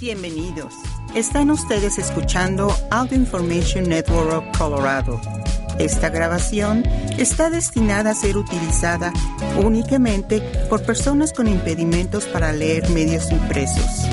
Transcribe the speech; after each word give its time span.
Bienvenidos. 0.00 0.72
Están 1.14 1.50
ustedes 1.50 1.98
escuchando 1.98 2.74
Audio 2.90 3.18
Information 3.18 3.86
Network 3.86 4.32
of 4.32 4.58
Colorado. 4.58 5.20
Esta 5.78 6.08
grabación 6.08 6.84
está 7.18 7.50
destinada 7.50 8.12
a 8.12 8.14
ser 8.14 8.38
utilizada 8.38 9.12
únicamente 9.62 10.40
por 10.70 10.86
personas 10.86 11.34
con 11.34 11.48
impedimentos 11.48 12.24
para 12.24 12.50
leer 12.50 12.88
medios 12.88 13.30
impresos. 13.30 14.08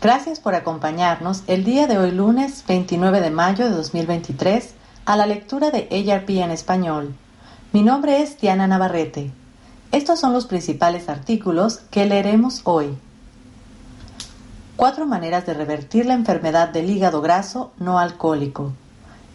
Gracias 0.00 0.40
por 0.40 0.54
acompañarnos 0.54 1.44
el 1.46 1.62
día 1.62 1.86
de 1.86 1.98
hoy 1.98 2.10
lunes 2.10 2.64
29 2.66 3.20
de 3.20 3.30
mayo 3.30 3.68
de 3.68 3.76
2023 3.76 4.72
a 5.04 5.16
la 5.18 5.26
lectura 5.26 5.70
de 5.70 5.88
ARP 6.10 6.30
en 6.30 6.52
español. 6.52 7.14
Mi 7.74 7.82
nombre 7.82 8.22
es 8.22 8.40
Diana 8.40 8.66
Navarrete. 8.66 9.43
Estos 9.94 10.18
son 10.18 10.32
los 10.32 10.46
principales 10.46 11.08
artículos 11.08 11.76
que 11.92 12.04
leeremos 12.04 12.62
hoy. 12.64 12.98
Cuatro 14.74 15.06
maneras 15.06 15.46
de 15.46 15.54
revertir 15.54 16.04
la 16.04 16.14
enfermedad 16.14 16.70
del 16.70 16.90
hígado 16.90 17.22
graso 17.22 17.70
no 17.78 18.00
alcohólico. 18.00 18.72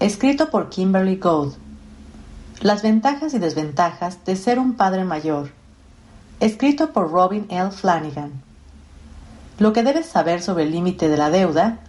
Escrito 0.01 0.49
por 0.49 0.67
Kimberly 0.67 1.15
Gold. 1.15 1.53
Las 2.59 2.81
ventajas 2.81 3.33
y 3.33 3.39
desventajas 3.39 4.25
de 4.25 4.35
ser 4.35 4.59
un 4.59 4.73
padre 4.73 5.05
mayor. 5.05 5.53
Escrito 6.41 6.91
por 6.91 7.09
Robin 7.09 7.45
L. 7.49 7.71
Flanagan. 7.71 8.33
Lo 9.59 9.71
que 9.71 9.83
debes 9.83 10.07
saber 10.07 10.41
sobre 10.41 10.65
el 10.65 10.71
límite 10.71 11.07
de 11.07 11.15
la 11.15 11.29
deuda. 11.29 11.79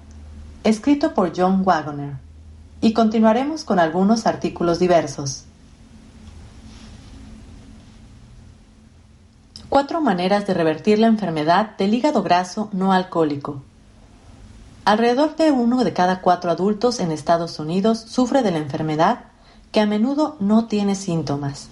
Escrito 0.62 1.12
por 1.12 1.32
John 1.36 1.62
Wagoner. 1.64 2.18
Y 2.80 2.92
continuaremos 2.92 3.64
con 3.64 3.80
algunos 3.80 4.28
artículos 4.28 4.78
diversos. 4.78 5.46
Cuatro 9.70 10.00
maneras 10.00 10.48
de 10.48 10.52
revertir 10.52 10.98
la 10.98 11.06
enfermedad 11.06 11.76
del 11.76 11.94
hígado 11.94 12.24
graso 12.24 12.68
no 12.72 12.92
alcohólico. 12.92 13.62
Alrededor 14.84 15.36
de 15.36 15.52
uno 15.52 15.84
de 15.84 15.92
cada 15.92 16.22
cuatro 16.22 16.50
adultos 16.50 16.98
en 16.98 17.12
Estados 17.12 17.60
Unidos 17.60 18.00
sufre 18.00 18.42
de 18.42 18.50
la 18.50 18.58
enfermedad 18.58 19.26
que 19.70 19.78
a 19.78 19.86
menudo 19.86 20.34
no 20.40 20.66
tiene 20.66 20.96
síntomas. 20.96 21.68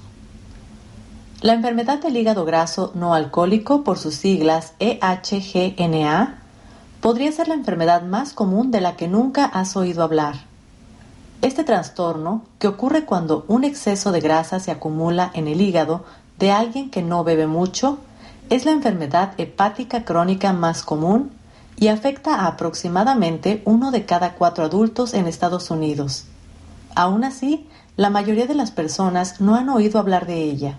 La 1.41 1.55
enfermedad 1.55 1.99
del 1.99 2.17
hígado 2.17 2.45
graso 2.45 2.93
no 2.95 3.15
alcohólico, 3.15 3.83
por 3.83 3.99
sus 3.99 4.15
siglas 4.15 4.75
EHGNA, 4.79 6.39
podría 7.01 7.33
ser 7.33 7.49
la 7.49 7.55
enfermedad 7.55 8.03
más 8.03 8.33
común 8.33 8.71
de 8.71 8.81
la 8.81 8.95
que 8.95 9.09
nunca 9.09 9.45
has 9.45 9.77
oído 9.77 10.05
hablar. 10.05 10.37
Este 11.43 11.65
trastorno, 11.65 12.43
que 12.61 12.69
ocurre 12.69 13.05
cuando 13.05 13.45
un 13.49 13.65
exceso 13.65 14.13
de 14.13 14.21
grasa 14.21 14.61
se 14.61 14.71
acumula 14.71 15.33
en 15.35 15.49
el 15.49 15.61
hígado 15.61 16.05
de 16.39 16.53
alguien 16.53 16.91
que 16.91 17.03
no 17.03 17.25
bebe 17.25 17.47
mucho 17.47 17.99
es 18.51 18.65
la 18.65 18.73
enfermedad 18.73 19.33
hepática 19.39 20.05
crónica 20.05 20.53
más 20.53 20.83
común 20.83 21.33
y 21.77 21.89
afecta 21.89 22.35
a 22.35 22.47
aproximadamente 22.47 23.63
uno 23.65 23.91
de 23.91 24.05
cada 24.05 24.35
cuatro 24.35 24.65
adultos 24.65 25.15
en 25.15 25.27
Estados 25.27 25.71
Unidos. 25.71 26.25
Aún 26.95 27.25
así, 27.25 27.67
la 27.97 28.11
mayoría 28.11 28.47
de 28.47 28.55
las 28.55 28.71
personas 28.71 29.41
no 29.41 29.55
han 29.55 29.69
oído 29.69 29.99
hablar 29.99 30.27
de 30.27 30.43
ella. 30.43 30.79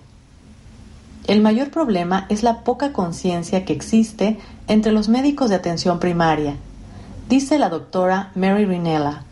El 1.27 1.41
mayor 1.41 1.69
problema 1.69 2.25
es 2.29 2.43
la 2.43 2.63
poca 2.63 2.91
conciencia 2.91 3.63
que 3.63 3.73
existe 3.73 4.39
entre 4.67 4.91
los 4.91 5.09
médicos 5.09 5.49
de 5.49 5.55
atención 5.55 5.99
primaria, 5.99 6.55
dice 7.29 7.59
la 7.59 7.69
doctora 7.69 8.31
Mary 8.35 8.65
Rinella, 8.65 9.23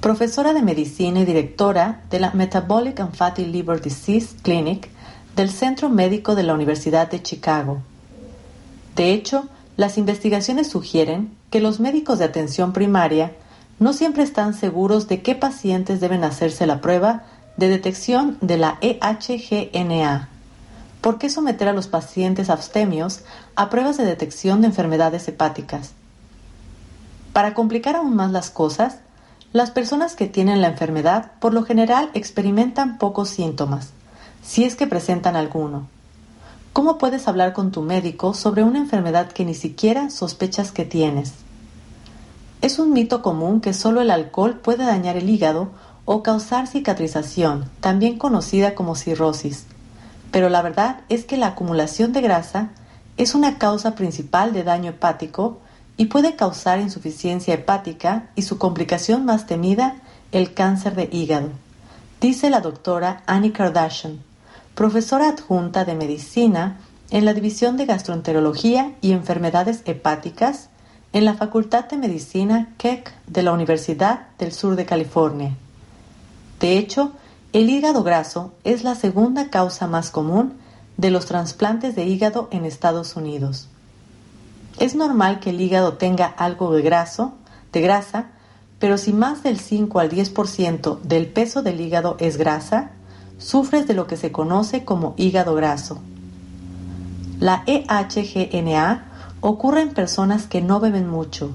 profesora 0.00 0.52
de 0.52 0.62
medicina 0.62 1.20
y 1.20 1.24
directora 1.24 2.00
de 2.10 2.20
la 2.20 2.32
Metabolic 2.32 2.98
and 3.00 3.14
Fatty 3.14 3.44
Liver 3.44 3.80
Disease 3.80 4.36
Clinic 4.42 4.90
del 5.36 5.50
Centro 5.50 5.90
Médico 5.90 6.34
de 6.34 6.42
la 6.42 6.54
Universidad 6.54 7.10
de 7.10 7.22
Chicago. 7.22 7.82
De 8.94 9.12
hecho, 9.12 9.46
las 9.76 9.98
investigaciones 9.98 10.68
sugieren 10.68 11.36
que 11.50 11.60
los 11.60 11.78
médicos 11.78 12.18
de 12.18 12.24
atención 12.24 12.72
primaria 12.72 13.32
no 13.78 13.92
siempre 13.92 14.22
están 14.22 14.54
seguros 14.54 15.08
de 15.08 15.20
qué 15.20 15.34
pacientes 15.34 16.00
deben 16.00 16.24
hacerse 16.24 16.66
la 16.66 16.80
prueba 16.80 17.24
de 17.58 17.68
detección 17.68 18.38
de 18.40 18.56
la 18.56 18.78
EHGNA. 18.80 20.30
¿Por 21.02 21.18
qué 21.18 21.28
someter 21.28 21.68
a 21.68 21.74
los 21.74 21.86
pacientes 21.86 22.48
abstemios 22.48 23.20
a 23.56 23.68
pruebas 23.68 23.98
de 23.98 24.06
detección 24.06 24.62
de 24.62 24.68
enfermedades 24.68 25.28
hepáticas? 25.28 25.92
Para 27.34 27.52
complicar 27.52 27.96
aún 27.96 28.16
más 28.16 28.30
las 28.30 28.48
cosas, 28.48 29.00
las 29.52 29.70
personas 29.70 30.16
que 30.16 30.28
tienen 30.28 30.62
la 30.62 30.68
enfermedad 30.68 31.32
por 31.40 31.52
lo 31.52 31.62
general 31.62 32.08
experimentan 32.14 32.96
pocos 32.96 33.28
síntomas 33.28 33.90
si 34.46 34.64
es 34.64 34.76
que 34.76 34.86
presentan 34.86 35.34
alguno. 35.34 35.88
¿Cómo 36.72 36.98
puedes 36.98 37.26
hablar 37.26 37.52
con 37.52 37.72
tu 37.72 37.82
médico 37.82 38.32
sobre 38.32 38.62
una 38.62 38.78
enfermedad 38.78 39.32
que 39.32 39.44
ni 39.44 39.54
siquiera 39.54 40.08
sospechas 40.08 40.70
que 40.70 40.84
tienes? 40.84 41.32
Es 42.62 42.78
un 42.78 42.92
mito 42.92 43.22
común 43.22 43.60
que 43.60 43.74
solo 43.74 44.00
el 44.00 44.10
alcohol 44.10 44.60
puede 44.60 44.84
dañar 44.84 45.16
el 45.16 45.28
hígado 45.28 45.70
o 46.04 46.22
causar 46.22 46.68
cicatrización, 46.68 47.68
también 47.80 48.18
conocida 48.18 48.74
como 48.74 48.94
cirrosis. 48.94 49.64
Pero 50.30 50.48
la 50.48 50.62
verdad 50.62 51.00
es 51.08 51.24
que 51.24 51.36
la 51.36 51.48
acumulación 51.48 52.12
de 52.12 52.20
grasa 52.20 52.70
es 53.16 53.34
una 53.34 53.58
causa 53.58 53.94
principal 53.96 54.52
de 54.52 54.62
daño 54.62 54.90
hepático 54.90 55.58
y 55.96 56.06
puede 56.06 56.36
causar 56.36 56.78
insuficiencia 56.78 57.54
hepática 57.54 58.30
y 58.36 58.42
su 58.42 58.58
complicación 58.58 59.24
más 59.24 59.46
temida, 59.46 59.96
el 60.30 60.54
cáncer 60.54 60.94
de 60.94 61.08
hígado, 61.10 61.48
dice 62.20 62.50
la 62.50 62.60
doctora 62.60 63.22
Annie 63.26 63.52
Kardashian, 63.52 64.20
profesora 64.76 65.30
adjunta 65.30 65.86
de 65.86 65.94
medicina 65.94 66.76
en 67.10 67.24
la 67.24 67.32
División 67.32 67.78
de 67.78 67.86
Gastroenterología 67.86 68.92
y 69.00 69.12
Enfermedades 69.12 69.80
Hepáticas 69.86 70.68
en 71.14 71.24
la 71.24 71.32
Facultad 71.32 71.86
de 71.86 71.96
Medicina 71.96 72.74
Keck 72.76 73.10
de 73.26 73.42
la 73.42 73.52
Universidad 73.52 74.26
del 74.38 74.52
Sur 74.52 74.76
de 74.76 74.84
California. 74.84 75.56
De 76.60 76.76
hecho, 76.76 77.12
el 77.54 77.70
hígado 77.70 78.02
graso 78.02 78.52
es 78.64 78.84
la 78.84 78.94
segunda 78.94 79.48
causa 79.48 79.86
más 79.86 80.10
común 80.10 80.52
de 80.98 81.10
los 81.10 81.24
trasplantes 81.24 81.96
de 81.96 82.04
hígado 82.04 82.50
en 82.52 82.66
Estados 82.66 83.16
Unidos. 83.16 83.70
Es 84.78 84.94
normal 84.94 85.40
que 85.40 85.50
el 85.50 85.60
hígado 85.62 85.94
tenga 85.94 86.26
algo 86.26 86.70
de 86.74 86.82
graso, 86.82 87.32
de 87.72 87.80
grasa, 87.80 88.26
pero 88.78 88.98
si 88.98 89.14
más 89.14 89.42
del 89.42 89.58
5 89.58 90.00
al 90.00 90.10
10% 90.10 91.00
del 91.00 91.28
peso 91.28 91.62
del 91.62 91.80
hígado 91.80 92.18
es 92.20 92.36
grasa, 92.36 92.90
sufres 93.38 93.86
de 93.86 93.94
lo 93.94 94.06
que 94.06 94.16
se 94.16 94.32
conoce 94.32 94.84
como 94.84 95.14
hígado 95.16 95.54
graso. 95.54 96.00
La 97.38 97.62
EHGNA 97.66 99.04
ocurre 99.40 99.82
en 99.82 99.94
personas 99.94 100.46
que 100.46 100.62
no 100.62 100.80
beben 100.80 101.08
mucho 101.08 101.54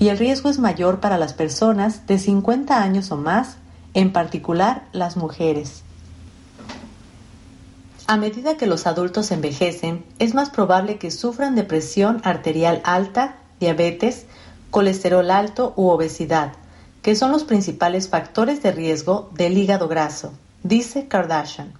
y 0.00 0.08
el 0.08 0.18
riesgo 0.18 0.48
es 0.48 0.58
mayor 0.58 0.98
para 0.98 1.18
las 1.18 1.34
personas 1.34 2.06
de 2.06 2.18
50 2.18 2.82
años 2.82 3.12
o 3.12 3.16
más, 3.16 3.56
en 3.92 4.12
particular 4.12 4.84
las 4.92 5.16
mujeres. 5.16 5.82
A 8.06 8.16
medida 8.16 8.56
que 8.56 8.66
los 8.66 8.86
adultos 8.86 9.30
envejecen, 9.30 10.04
es 10.18 10.34
más 10.34 10.50
probable 10.50 10.98
que 10.98 11.10
sufran 11.10 11.54
de 11.54 11.64
presión 11.64 12.20
arterial 12.24 12.80
alta, 12.82 13.36
diabetes, 13.60 14.24
colesterol 14.70 15.30
alto 15.30 15.74
u 15.76 15.88
obesidad, 15.88 16.54
que 17.02 17.14
son 17.14 17.30
los 17.30 17.44
principales 17.44 18.08
factores 18.08 18.62
de 18.62 18.72
riesgo 18.72 19.30
del 19.34 19.58
hígado 19.58 19.86
graso. 19.86 20.32
Dice 20.62 21.08
Kardashian. 21.08 21.72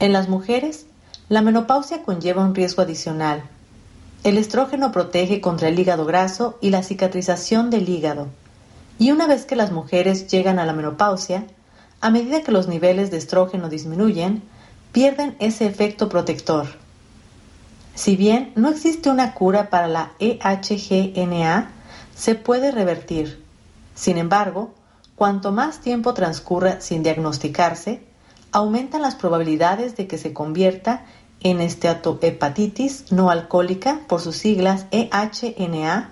En 0.00 0.12
las 0.12 0.28
mujeres, 0.28 0.86
la 1.28 1.40
menopausia 1.40 2.02
conlleva 2.02 2.44
un 2.44 2.52
riesgo 2.52 2.82
adicional. 2.82 3.44
El 4.24 4.38
estrógeno 4.38 4.90
protege 4.90 5.40
contra 5.40 5.68
el 5.68 5.78
hígado 5.78 6.04
graso 6.04 6.58
y 6.60 6.70
la 6.70 6.82
cicatrización 6.82 7.70
del 7.70 7.88
hígado. 7.88 8.26
Y 8.98 9.12
una 9.12 9.28
vez 9.28 9.44
que 9.44 9.54
las 9.54 9.70
mujeres 9.70 10.26
llegan 10.26 10.58
a 10.58 10.66
la 10.66 10.72
menopausia, 10.72 11.46
a 12.00 12.10
medida 12.10 12.42
que 12.42 12.50
los 12.50 12.66
niveles 12.66 13.12
de 13.12 13.18
estrógeno 13.18 13.68
disminuyen, 13.68 14.42
pierden 14.90 15.36
ese 15.38 15.66
efecto 15.66 16.08
protector. 16.08 16.66
Si 17.94 18.16
bien 18.16 18.50
no 18.56 18.68
existe 18.68 19.10
una 19.10 19.32
cura 19.32 19.70
para 19.70 19.86
la 19.86 20.10
EHGNA, 20.18 21.70
se 22.16 22.34
puede 22.34 22.72
revertir. 22.72 23.44
Sin 23.94 24.18
embargo, 24.18 24.74
Cuanto 25.16 25.50
más 25.50 25.80
tiempo 25.80 26.12
transcurra 26.12 26.82
sin 26.82 27.02
diagnosticarse, 27.02 28.02
aumentan 28.52 29.00
las 29.00 29.14
probabilidades 29.14 29.96
de 29.96 30.06
que 30.06 30.18
se 30.18 30.34
convierta 30.34 31.06
en 31.40 31.62
esteatohepatitis 31.62 33.12
no 33.12 33.30
alcohólica, 33.30 34.00
por 34.08 34.20
sus 34.20 34.36
siglas 34.36 34.86
EHNA, 34.90 36.10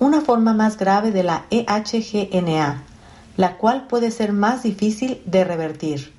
una 0.00 0.20
forma 0.20 0.52
más 0.52 0.76
grave 0.76 1.12
de 1.12 1.22
la 1.22 1.46
EHGNA, 1.50 2.82
la 3.36 3.56
cual 3.56 3.86
puede 3.86 4.10
ser 4.10 4.32
más 4.32 4.64
difícil 4.64 5.22
de 5.26 5.44
revertir. 5.44 6.12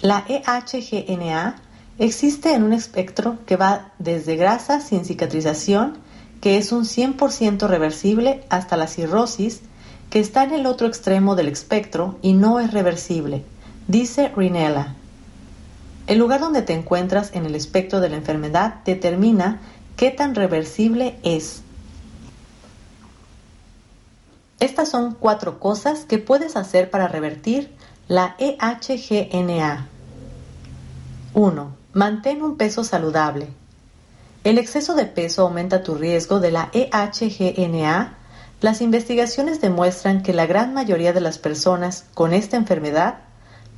La 0.00 0.24
EHGNA 0.28 1.56
existe 1.98 2.54
en 2.54 2.62
un 2.62 2.72
espectro 2.72 3.38
que 3.46 3.56
va 3.56 3.92
desde 3.98 4.36
grasa 4.36 4.80
sin 4.80 5.04
cicatrización, 5.04 5.98
que 6.40 6.56
es 6.56 6.70
un 6.70 6.84
100% 6.84 7.66
reversible, 7.66 8.44
hasta 8.48 8.76
la 8.76 8.86
cirrosis, 8.86 9.62
que 10.10 10.20
está 10.20 10.44
en 10.44 10.52
el 10.52 10.66
otro 10.66 10.86
extremo 10.86 11.36
del 11.36 11.48
espectro 11.48 12.16
y 12.22 12.32
no 12.32 12.60
es 12.60 12.72
reversible, 12.72 13.44
dice 13.86 14.32
Rinella. 14.34 14.94
el 16.06 16.18
lugar 16.18 16.40
donde 16.40 16.62
te 16.62 16.72
encuentras 16.72 17.34
en 17.34 17.44
el 17.44 17.54
espectro 17.54 18.00
de 18.00 18.08
la 18.08 18.16
enfermedad 18.16 18.76
determina 18.84 19.60
qué 19.96 20.10
tan 20.10 20.34
reversible 20.34 21.18
es. 21.22 21.62
Estas 24.60 24.88
son 24.88 25.14
cuatro 25.14 25.60
cosas 25.60 26.04
que 26.04 26.18
puedes 26.18 26.56
hacer 26.56 26.90
para 26.90 27.06
revertir 27.06 27.70
la 28.08 28.34
EHGNA. 28.38 29.88
1. 31.34 31.76
Mantén 31.92 32.42
un 32.42 32.56
peso 32.56 32.82
saludable. 32.82 33.48
El 34.44 34.58
exceso 34.58 34.94
de 34.94 35.04
peso 35.04 35.42
aumenta 35.42 35.82
tu 35.82 35.94
riesgo 35.94 36.40
de 36.40 36.50
la 36.50 36.70
EHGNA. 36.72 38.17
Las 38.60 38.80
investigaciones 38.80 39.60
demuestran 39.60 40.22
que 40.22 40.32
la 40.32 40.46
gran 40.46 40.74
mayoría 40.74 41.12
de 41.12 41.20
las 41.20 41.38
personas 41.38 42.06
con 42.14 42.32
esta 42.32 42.56
enfermedad 42.56 43.18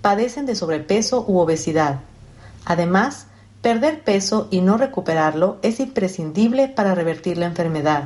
padecen 0.00 0.46
de 0.46 0.54
sobrepeso 0.54 1.24
u 1.28 1.38
obesidad. 1.38 2.00
Además, 2.64 3.26
perder 3.60 4.02
peso 4.02 4.48
y 4.50 4.62
no 4.62 4.78
recuperarlo 4.78 5.58
es 5.60 5.80
imprescindible 5.80 6.68
para 6.68 6.94
revertir 6.94 7.36
la 7.36 7.44
enfermedad. 7.44 8.04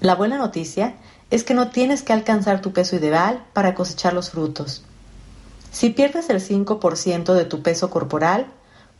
La 0.00 0.14
buena 0.14 0.38
noticia 0.38 0.94
es 1.30 1.44
que 1.44 1.52
no 1.52 1.68
tienes 1.68 2.02
que 2.02 2.14
alcanzar 2.14 2.62
tu 2.62 2.72
peso 2.72 2.96
ideal 2.96 3.44
para 3.52 3.74
cosechar 3.74 4.14
los 4.14 4.30
frutos. 4.30 4.82
Si 5.70 5.90
pierdes 5.90 6.30
el 6.30 6.40
5% 6.40 7.34
de 7.34 7.44
tu 7.44 7.62
peso 7.62 7.90
corporal, 7.90 8.46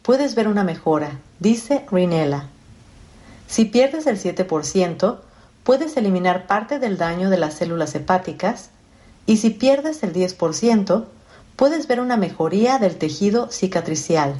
puedes 0.02 0.34
ver 0.34 0.46
una 0.46 0.64
mejora, 0.64 1.18
dice 1.38 1.86
Rinella. 1.90 2.48
Si 3.46 3.64
pierdes 3.64 4.06
el 4.06 4.18
7%, 4.18 5.18
puedes 5.64 5.96
eliminar 5.96 6.46
parte 6.46 6.78
del 6.78 6.98
daño 6.98 7.30
de 7.30 7.38
las 7.38 7.54
células 7.54 7.94
hepáticas 7.94 8.70
y 9.26 9.36
si 9.36 9.50
pierdes 9.50 10.02
el 10.02 10.12
10%, 10.12 11.04
puedes 11.56 11.86
ver 11.86 12.00
una 12.00 12.16
mejoría 12.16 12.78
del 12.78 12.96
tejido 12.96 13.50
cicatricial. 13.50 14.34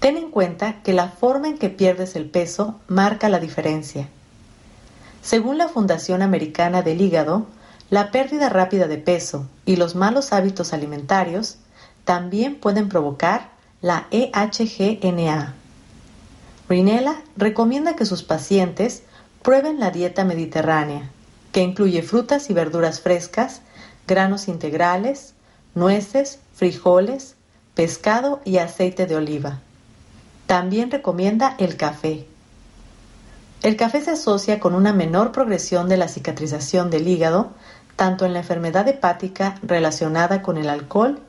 Ten 0.00 0.16
en 0.16 0.30
cuenta 0.30 0.82
que 0.82 0.92
la 0.92 1.08
forma 1.08 1.48
en 1.48 1.58
que 1.58 1.68
pierdes 1.68 2.16
el 2.16 2.28
peso 2.28 2.80
marca 2.88 3.28
la 3.28 3.38
diferencia. 3.38 4.08
Según 5.22 5.58
la 5.58 5.68
Fundación 5.68 6.22
Americana 6.22 6.82
del 6.82 7.00
Hígado, 7.00 7.46
la 7.90 8.10
pérdida 8.10 8.48
rápida 8.48 8.88
de 8.88 8.98
peso 8.98 9.46
y 9.66 9.76
los 9.76 9.94
malos 9.94 10.32
hábitos 10.32 10.72
alimentarios 10.72 11.58
también 12.04 12.56
pueden 12.58 12.88
provocar 12.88 13.50
la 13.80 14.06
EHGNA. 14.10 15.54
Rinella 16.68 17.20
recomienda 17.36 17.94
que 17.94 18.06
sus 18.06 18.22
pacientes 18.22 19.02
prueben 19.42 19.80
la 19.80 19.90
dieta 19.90 20.24
mediterránea, 20.24 21.10
que 21.52 21.62
incluye 21.62 22.02
frutas 22.02 22.48
y 22.50 22.54
verduras 22.54 23.00
frescas, 23.00 23.60
granos 24.06 24.48
integrales, 24.48 25.34
nueces, 25.74 26.38
frijoles, 26.54 27.34
pescado 27.74 28.40
y 28.44 28.58
aceite 28.58 29.06
de 29.06 29.16
oliva. 29.16 29.60
También 30.46 30.90
recomienda 30.90 31.54
el 31.58 31.76
café. 31.76 32.26
El 33.62 33.76
café 33.76 34.00
se 34.00 34.12
asocia 34.12 34.60
con 34.60 34.74
una 34.74 34.92
menor 34.92 35.32
progresión 35.32 35.88
de 35.88 35.96
la 35.96 36.08
cicatrización 36.08 36.90
del 36.90 37.06
hígado, 37.06 37.52
tanto 37.96 38.24
en 38.24 38.32
la 38.32 38.40
enfermedad 38.40 38.88
hepática 38.88 39.56
relacionada 39.62 40.42
con 40.42 40.56
el 40.56 40.68
alcohol 40.68 41.20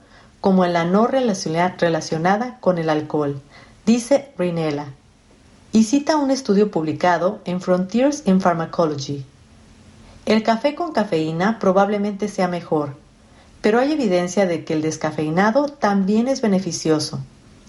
como 0.43 0.65
en 0.65 0.73
la 0.73 0.83
no 0.83 1.07
relacionada 1.07 2.57
con 2.59 2.77
el 2.77 2.89
alcohol, 2.89 3.41
dice 3.85 4.33
Rinella, 4.37 4.87
y 5.73 5.85
cita 5.85 6.17
un 6.17 6.29
estudio 6.29 6.69
publicado 6.69 7.41
en 7.45 7.59
Frontiers 7.59 8.21
in 8.27 8.39
Pharmacology. 8.39 9.25
El 10.27 10.43
café 10.43 10.75
con 10.75 10.93
cafeína 10.93 11.57
probablemente 11.59 12.27
sea 12.27 12.47
mejor, 12.47 12.95
pero 13.59 13.79
hay 13.79 13.91
evidencia 13.91 14.45
de 14.45 14.63
que 14.63 14.73
el 14.73 14.83
descafeinado 14.83 15.65
también 15.65 16.27
es 16.27 16.41
beneficioso, 16.41 17.21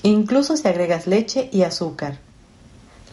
incluso 0.03 0.55
si 0.59 0.69
agregas 0.69 1.07
leche 1.07 1.49
y 1.51 1.63
azúcar. 1.63 2.19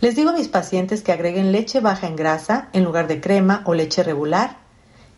Les 0.02 0.18
digo 0.18 0.32
a 0.32 0.34
mis 0.34 0.50
pacientes 0.50 1.02
que 1.02 1.14
agreguen 1.14 1.54
leche 1.54 1.80
baja 1.80 2.08
en 2.08 2.18
grasa 2.18 2.68
en 2.74 2.84
lugar 2.84 3.08
de 3.08 3.22
crema 3.22 3.64
o 3.66 3.74
leche 3.74 4.04
regular 4.04 4.58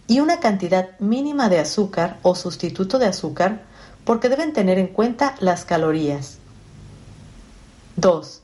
y 0.06 0.20
una 0.20 0.40
cantidad 0.40 1.00
mínima 1.00 1.50
de 1.50 1.58
azúcar 1.58 2.20
o 2.22 2.36
sustituto 2.36 3.00
de 3.00 3.08
azúcar 3.08 3.64
porque 4.06 4.30
deben 4.30 4.54
tener 4.54 4.78
en 4.78 4.88
cuenta 4.88 5.34
las 5.40 5.66
calorías. 5.66 6.38
2. 7.96 8.43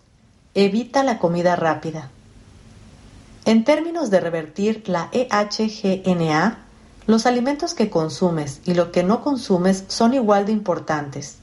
Evita 0.62 1.04
la 1.06 1.20
comida 1.20 1.56
rápida. 1.56 2.10
En 3.46 3.64
términos 3.64 4.10
de 4.10 4.20
revertir 4.20 4.84
la 4.88 5.10
EHGNA, 5.14 6.66
los 7.08 7.26
alimentos 7.26 7.74
que 7.74 7.90
consumes 7.90 8.60
y 8.66 8.74
lo 8.74 8.92
que 8.92 9.04
no 9.04 9.22
consumes 9.22 9.86
son 9.88 10.14
igual 10.14 10.46
de 10.46 10.52
importantes. 10.52 11.38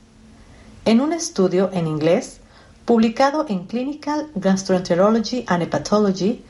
En 0.84 1.00
un 1.00 1.14
estudio 1.14 1.70
en 1.72 1.86
inglés, 1.86 2.40
publicado 2.84 3.46
en 3.48 3.64
Clinical 3.64 4.28
Gastroenterology 4.34 5.46
and 5.46 5.62
Hepatology, 5.62 6.44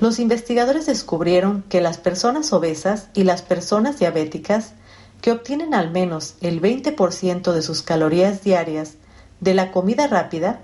los 0.00 0.18
investigadores 0.18 0.86
descubrieron 0.86 1.62
que 1.68 1.80
las 1.80 1.98
personas 1.98 2.52
obesas 2.52 3.10
y 3.14 3.22
las 3.22 3.42
personas 3.42 4.00
diabéticas 4.00 4.72
que 5.20 5.30
obtienen 5.30 5.72
al 5.72 5.92
menos 5.92 6.34
el 6.40 6.60
20% 6.60 7.52
de 7.52 7.62
sus 7.62 7.82
calorías 7.82 8.42
diarias 8.42 8.94
de 9.38 9.54
la 9.54 9.70
comida 9.70 10.08
rápida 10.08 10.58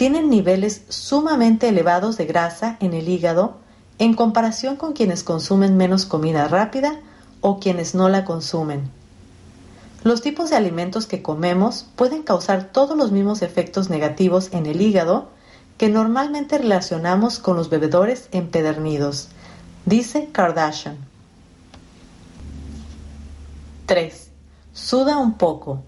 tienen 0.00 0.30
niveles 0.30 0.84
sumamente 0.88 1.68
elevados 1.68 2.16
de 2.16 2.24
grasa 2.24 2.78
en 2.80 2.94
el 2.94 3.06
hígado 3.06 3.58
en 3.98 4.14
comparación 4.14 4.76
con 4.76 4.94
quienes 4.94 5.22
consumen 5.22 5.76
menos 5.76 6.06
comida 6.06 6.48
rápida 6.48 6.98
o 7.42 7.60
quienes 7.60 7.94
no 7.94 8.08
la 8.08 8.24
consumen. 8.24 8.90
Los 10.02 10.22
tipos 10.22 10.48
de 10.48 10.56
alimentos 10.56 11.04
que 11.04 11.20
comemos 11.20 11.86
pueden 11.96 12.22
causar 12.22 12.72
todos 12.72 12.96
los 12.96 13.12
mismos 13.12 13.42
efectos 13.42 13.90
negativos 13.90 14.48
en 14.54 14.64
el 14.64 14.80
hígado 14.80 15.28
que 15.76 15.90
normalmente 15.90 16.56
relacionamos 16.56 17.38
con 17.38 17.58
los 17.58 17.68
bebedores 17.68 18.30
empedernidos, 18.32 19.28
dice 19.84 20.30
Kardashian. 20.32 20.96
3. 23.84 24.30
Suda 24.72 25.18
un 25.18 25.34
poco. 25.34 25.82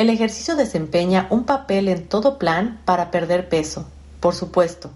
El 0.00 0.08
ejercicio 0.08 0.56
desempeña 0.56 1.26
un 1.28 1.44
papel 1.44 1.86
en 1.86 2.08
todo 2.08 2.38
plan 2.38 2.80
para 2.86 3.10
perder 3.10 3.50
peso, 3.50 3.86
por 4.20 4.34
supuesto, 4.34 4.90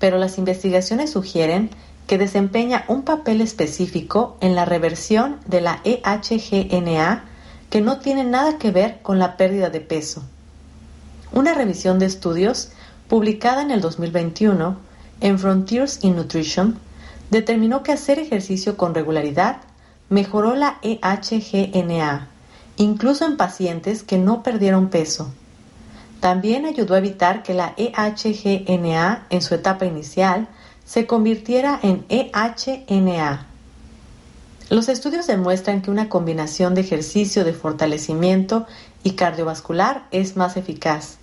pero 0.00 0.18
las 0.18 0.38
investigaciones 0.38 1.12
sugieren 1.12 1.70
que 2.08 2.18
desempeña 2.18 2.84
un 2.88 3.02
papel 3.02 3.42
específico 3.42 4.36
en 4.40 4.56
la 4.56 4.64
reversión 4.64 5.36
de 5.46 5.60
la 5.60 5.80
EHGNA 5.84 7.26
que 7.70 7.80
no 7.80 8.00
tiene 8.00 8.24
nada 8.24 8.58
que 8.58 8.72
ver 8.72 8.98
con 9.02 9.20
la 9.20 9.36
pérdida 9.36 9.70
de 9.70 9.82
peso. 9.82 10.24
Una 11.30 11.54
revisión 11.54 12.00
de 12.00 12.06
estudios 12.06 12.70
publicada 13.06 13.62
en 13.62 13.70
el 13.70 13.80
2021 13.80 14.76
en 15.20 15.38
Frontiers 15.38 16.02
in 16.02 16.16
Nutrition 16.16 16.76
determinó 17.30 17.84
que 17.84 17.92
hacer 17.92 18.18
ejercicio 18.18 18.76
con 18.76 18.96
regularidad 18.96 19.58
mejoró 20.08 20.56
la 20.56 20.80
EHGNA, 20.82 22.30
incluso 22.80 23.26
en 23.26 23.36
pacientes 23.36 24.02
que 24.02 24.16
no 24.16 24.42
perdieron 24.42 24.88
peso. 24.88 25.30
También 26.18 26.64
ayudó 26.64 26.94
a 26.94 26.98
evitar 26.98 27.42
que 27.42 27.52
la 27.52 27.74
EHGNA 27.76 29.26
en 29.28 29.42
su 29.42 29.54
etapa 29.54 29.84
inicial 29.84 30.48
se 30.86 31.06
convirtiera 31.06 31.78
en 31.82 32.06
EHNA. 32.08 33.46
Los 34.70 34.88
estudios 34.88 35.26
demuestran 35.26 35.82
que 35.82 35.90
una 35.90 36.08
combinación 36.08 36.74
de 36.74 36.80
ejercicio 36.80 37.44
de 37.44 37.52
fortalecimiento 37.52 38.66
y 39.02 39.10
cardiovascular 39.10 40.06
es 40.10 40.38
más 40.38 40.56
eficaz. 40.56 41.18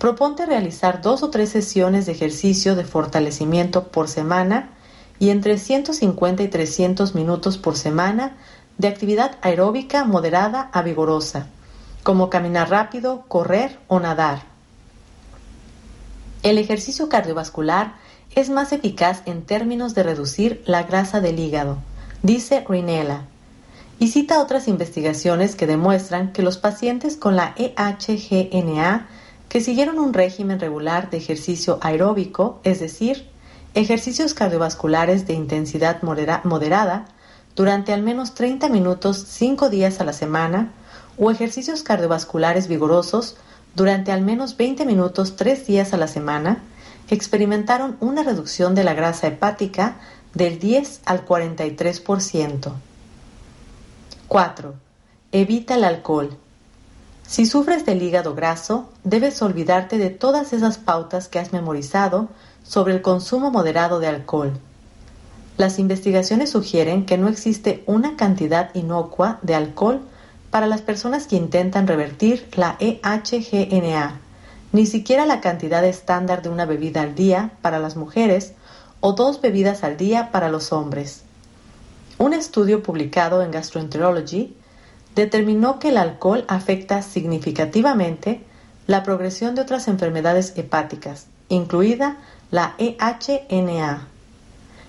Proponte 0.00 0.46
realizar 0.46 1.00
dos 1.00 1.22
o 1.22 1.30
tres 1.30 1.50
sesiones 1.50 2.06
de 2.06 2.12
ejercicio 2.12 2.74
de 2.74 2.84
fortalecimiento 2.84 3.88
por 3.88 4.08
semana 4.08 4.70
y 5.20 5.30
entre 5.30 5.58
150 5.58 6.42
y 6.42 6.48
300 6.48 7.14
minutos 7.14 7.56
por 7.56 7.76
semana 7.76 8.36
de 8.78 8.88
actividad 8.88 9.38
aeróbica 9.42 10.04
moderada 10.04 10.70
a 10.72 10.82
vigorosa, 10.82 11.46
como 12.02 12.30
caminar 12.30 12.70
rápido, 12.70 13.24
correr 13.28 13.78
o 13.88 14.00
nadar. 14.00 14.42
El 16.42 16.58
ejercicio 16.58 17.08
cardiovascular 17.08 17.94
es 18.34 18.50
más 18.50 18.72
eficaz 18.72 19.22
en 19.26 19.42
términos 19.42 19.94
de 19.94 20.02
reducir 20.02 20.62
la 20.66 20.82
grasa 20.82 21.20
del 21.20 21.38
hígado, 21.38 21.78
dice 22.22 22.64
Rinella, 22.68 23.22
y 23.98 24.08
cita 24.08 24.40
otras 24.40 24.68
investigaciones 24.68 25.56
que 25.56 25.66
demuestran 25.66 26.32
que 26.32 26.42
los 26.42 26.58
pacientes 26.58 27.16
con 27.16 27.34
la 27.34 27.54
EHGNA 27.56 29.08
que 29.48 29.60
siguieron 29.60 29.98
un 29.98 30.12
régimen 30.12 30.60
regular 30.60 31.08
de 31.08 31.16
ejercicio 31.16 31.78
aeróbico, 31.80 32.60
es 32.62 32.80
decir, 32.80 33.26
ejercicios 33.74 34.34
cardiovasculares 34.34 35.26
de 35.26 35.34
intensidad 35.34 36.02
moderada, 36.02 37.06
durante 37.56 37.92
al 37.92 38.02
menos 38.02 38.34
30 38.34 38.68
minutos 38.68 39.24
5 39.26 39.70
días 39.70 40.00
a 40.00 40.04
la 40.04 40.12
semana, 40.12 40.72
o 41.18 41.30
ejercicios 41.30 41.82
cardiovasculares 41.82 42.68
vigorosos 42.68 43.36
durante 43.74 44.12
al 44.12 44.20
menos 44.20 44.56
20 44.56 44.84
minutos 44.84 45.36
3 45.36 45.66
días 45.66 45.94
a 45.94 45.96
la 45.96 46.06
semana, 46.06 46.62
experimentaron 47.08 47.96
una 48.00 48.22
reducción 48.22 48.74
de 48.74 48.84
la 48.84 48.94
grasa 48.94 49.26
hepática 49.26 49.96
del 50.34 50.58
10 50.58 51.00
al 51.06 51.24
43%. 51.26 52.72
4. 54.28 54.74
Evita 55.32 55.74
el 55.74 55.84
alcohol. 55.84 56.36
Si 57.26 57.46
sufres 57.46 57.86
del 57.86 58.02
hígado 58.02 58.34
graso, 58.34 58.92
debes 59.02 59.40
olvidarte 59.40 59.98
de 59.98 60.10
todas 60.10 60.52
esas 60.52 60.78
pautas 60.78 61.28
que 61.28 61.38
has 61.38 61.52
memorizado 61.52 62.28
sobre 62.62 62.94
el 62.94 63.02
consumo 63.02 63.50
moderado 63.50 63.98
de 63.98 64.08
alcohol. 64.08 64.52
Las 65.56 65.78
investigaciones 65.78 66.50
sugieren 66.50 67.06
que 67.06 67.16
no 67.16 67.28
existe 67.28 67.82
una 67.86 68.16
cantidad 68.16 68.74
inocua 68.74 69.38
de 69.40 69.54
alcohol 69.54 70.02
para 70.50 70.66
las 70.66 70.82
personas 70.82 71.26
que 71.26 71.36
intentan 71.36 71.86
revertir 71.86 72.46
la 72.56 72.76
EHGNA, 72.78 74.20
ni 74.72 74.84
siquiera 74.84 75.24
la 75.24 75.40
cantidad 75.40 75.82
estándar 75.84 76.42
de 76.42 76.50
una 76.50 76.66
bebida 76.66 77.00
al 77.00 77.14
día 77.14 77.52
para 77.62 77.78
las 77.78 77.96
mujeres 77.96 78.52
o 79.00 79.14
dos 79.14 79.40
bebidas 79.40 79.82
al 79.82 79.96
día 79.96 80.30
para 80.30 80.50
los 80.50 80.72
hombres. 80.72 81.22
Un 82.18 82.34
estudio 82.34 82.82
publicado 82.82 83.42
en 83.42 83.50
Gastroenterology 83.50 84.54
determinó 85.14 85.78
que 85.78 85.88
el 85.88 85.96
alcohol 85.96 86.44
afecta 86.48 87.00
significativamente 87.00 88.42
la 88.86 89.02
progresión 89.02 89.54
de 89.54 89.62
otras 89.62 89.88
enfermedades 89.88 90.52
hepáticas, 90.56 91.26
incluida 91.48 92.18
la 92.50 92.74
EHNA. 92.78 94.08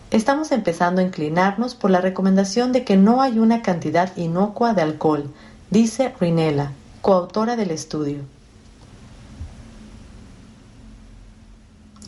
Estamos 0.10 0.54
empezando 0.54 1.02
a 1.02 1.04
inclinarnos 1.04 1.76
por 1.76 1.92
la 1.92 2.00
recomendación 2.00 2.72
de 2.72 2.86
que 2.86 2.96
no 2.96 3.22
hay 3.22 3.40
una 3.40 3.62
cantidad 3.62 4.16
inocua 4.16 4.74
de 4.74 4.82
alcohol, 4.82 5.34
dice 5.70 6.14
Rinella, 6.18 6.72
coautora 7.02 7.58
del 7.58 7.72
estudio. 7.72 8.20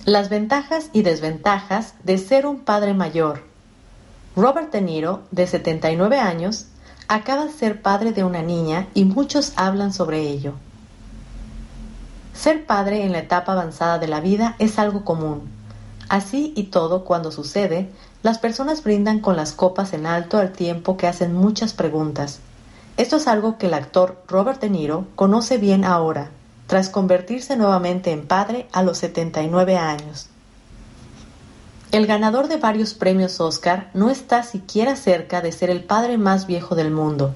Las 0.05 0.29
ventajas 0.29 0.89
y 0.93 1.01
desventajas 1.01 1.93
de 2.05 2.17
ser 2.17 2.45
un 2.45 2.59
padre 2.59 2.93
mayor. 2.93 3.43
Robert 4.33 4.71
De 4.71 4.81
Niro, 4.81 5.23
de 5.31 5.45
79 5.45 6.19
años, 6.19 6.67
acaba 7.09 7.45
de 7.45 7.51
ser 7.51 7.81
padre 7.81 8.13
de 8.13 8.23
una 8.23 8.41
niña 8.41 8.87
y 8.93 9.03
muchos 9.03 9.51
hablan 9.57 9.91
sobre 9.91 10.21
ello. 10.21 10.53
Ser 12.33 12.65
padre 12.65 13.03
en 13.03 13.11
la 13.11 13.19
etapa 13.19 13.51
avanzada 13.51 13.99
de 13.99 14.07
la 14.07 14.21
vida 14.21 14.55
es 14.57 14.79
algo 14.79 15.03
común. 15.03 15.58
Así 16.09 16.53
y 16.55 16.63
todo, 16.63 17.05
cuando 17.05 17.31
sucede, 17.31 17.89
las 18.23 18.39
personas 18.39 18.83
brindan 18.83 19.19
con 19.19 19.35
las 19.35 19.53
copas 19.53 19.93
en 19.93 20.07
alto 20.07 20.39
al 20.39 20.51
tiempo 20.51 20.97
que 20.97 21.07
hacen 21.07 21.35
muchas 21.35 21.73
preguntas. 21.73 22.39
Esto 22.97 23.17
es 23.17 23.27
algo 23.27 23.57
que 23.59 23.67
el 23.67 23.75
actor 23.75 24.21
Robert 24.27 24.59
De 24.59 24.69
Niro 24.69 25.05
conoce 25.15 25.59
bien 25.59 25.85
ahora, 25.85 26.31
tras 26.65 26.89
convertirse 26.89 27.55
nuevamente 27.55 28.11
en 28.11 28.27
padre 28.27 28.67
a 28.71 28.81
los 28.81 28.97
79 28.97 29.77
años. 29.77 30.29
El 31.91 32.07
ganador 32.07 32.47
de 32.47 32.57
varios 32.57 32.93
premios 32.93 33.39
Oscar 33.39 33.89
no 33.93 34.09
está 34.09 34.43
siquiera 34.43 34.95
cerca 34.95 35.41
de 35.41 35.51
ser 35.51 35.69
el 35.69 35.83
padre 35.83 36.17
más 36.17 36.45
viejo 36.45 36.75
del 36.75 36.91
mundo. 36.91 37.33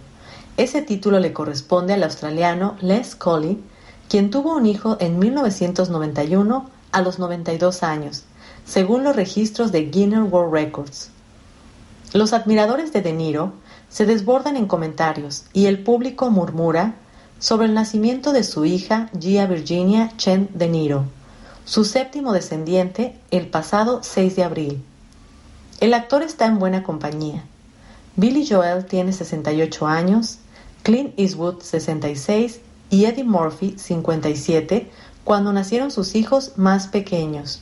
Ese 0.58 0.82
título 0.82 1.20
le 1.20 1.34
corresponde 1.34 1.94
al 1.94 2.04
australiano 2.04 2.76
Les 2.82 3.16
Colley, 3.16 3.64
quien 4.10 4.30
tuvo 4.30 4.56
un 4.56 4.66
hijo 4.66 4.98
en 5.00 5.18
1991 5.18 6.70
a 6.92 7.02
los 7.02 7.18
92 7.18 7.82
años, 7.82 8.26
según 8.66 9.04
los 9.04 9.16
registros 9.16 9.72
de 9.72 9.86
Guinness 9.86 10.32
World 10.32 10.54
Records. 10.54 11.10
Los 12.14 12.34
admiradores 12.34 12.94
de 12.94 13.02
De 13.02 13.14
Niro 13.14 13.54
se 13.90 14.06
desbordan 14.06 14.58
en 14.58 14.68
comentarios 14.68 15.46
y 15.54 15.66
el 15.66 15.84
público 15.84 16.30
murmura 16.30 16.96
sobre 17.40 17.68
el 17.68 17.74
nacimiento 17.74 18.32
de 18.32 18.44
su 18.44 18.66
hija 18.66 19.10
Gia 19.20 19.48
Virginia 19.48 20.12
Chen 20.18 20.50
De 20.54 20.68
Niro 20.68 21.06
su 21.66 21.86
séptimo 21.86 22.34
descendiente 22.34 23.18
el 23.32 23.48
pasado 23.48 24.02
6 24.04 24.36
de 24.36 24.44
abril. 24.44 24.84
El 25.80 25.94
actor 25.94 26.22
está 26.22 26.46
en 26.46 26.60
buena 26.60 26.84
compañía. 26.84 27.46
Billy 28.16 28.46
Joel 28.46 28.86
tiene 28.86 29.14
68 29.14 29.88
años, 29.88 30.40
Clint 30.84 31.14
Eastwood 31.18 31.62
66 31.62 32.60
y 32.90 33.06
Eddie 33.06 33.24
Murphy 33.24 33.76
57 33.78 34.92
cuando 35.24 35.54
nacieron 35.54 35.90
sus 35.90 36.16
hijos 36.16 36.54
más 36.58 36.88
pequeños. 36.88 37.62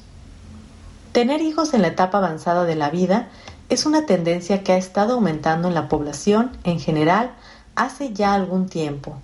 Tener 1.12 1.42
hijos 1.42 1.74
en 1.74 1.82
la 1.82 1.90
etapa 1.90 2.20
avanzada 2.20 2.64
de 2.64 2.76
la 2.76 2.90
vida 2.90 3.28
es 3.68 3.86
una 3.86 4.06
tendencia 4.06 4.64
que 4.64 4.72
ha 4.72 4.78
estado 4.78 5.16
aumentando 5.16 5.68
en 5.68 5.74
la 5.74 5.90
población 5.90 6.52
en 6.64 6.80
general 6.80 7.32
hace 7.76 8.14
ya 8.14 8.34
algún 8.34 8.70
tiempo. 8.70 9.18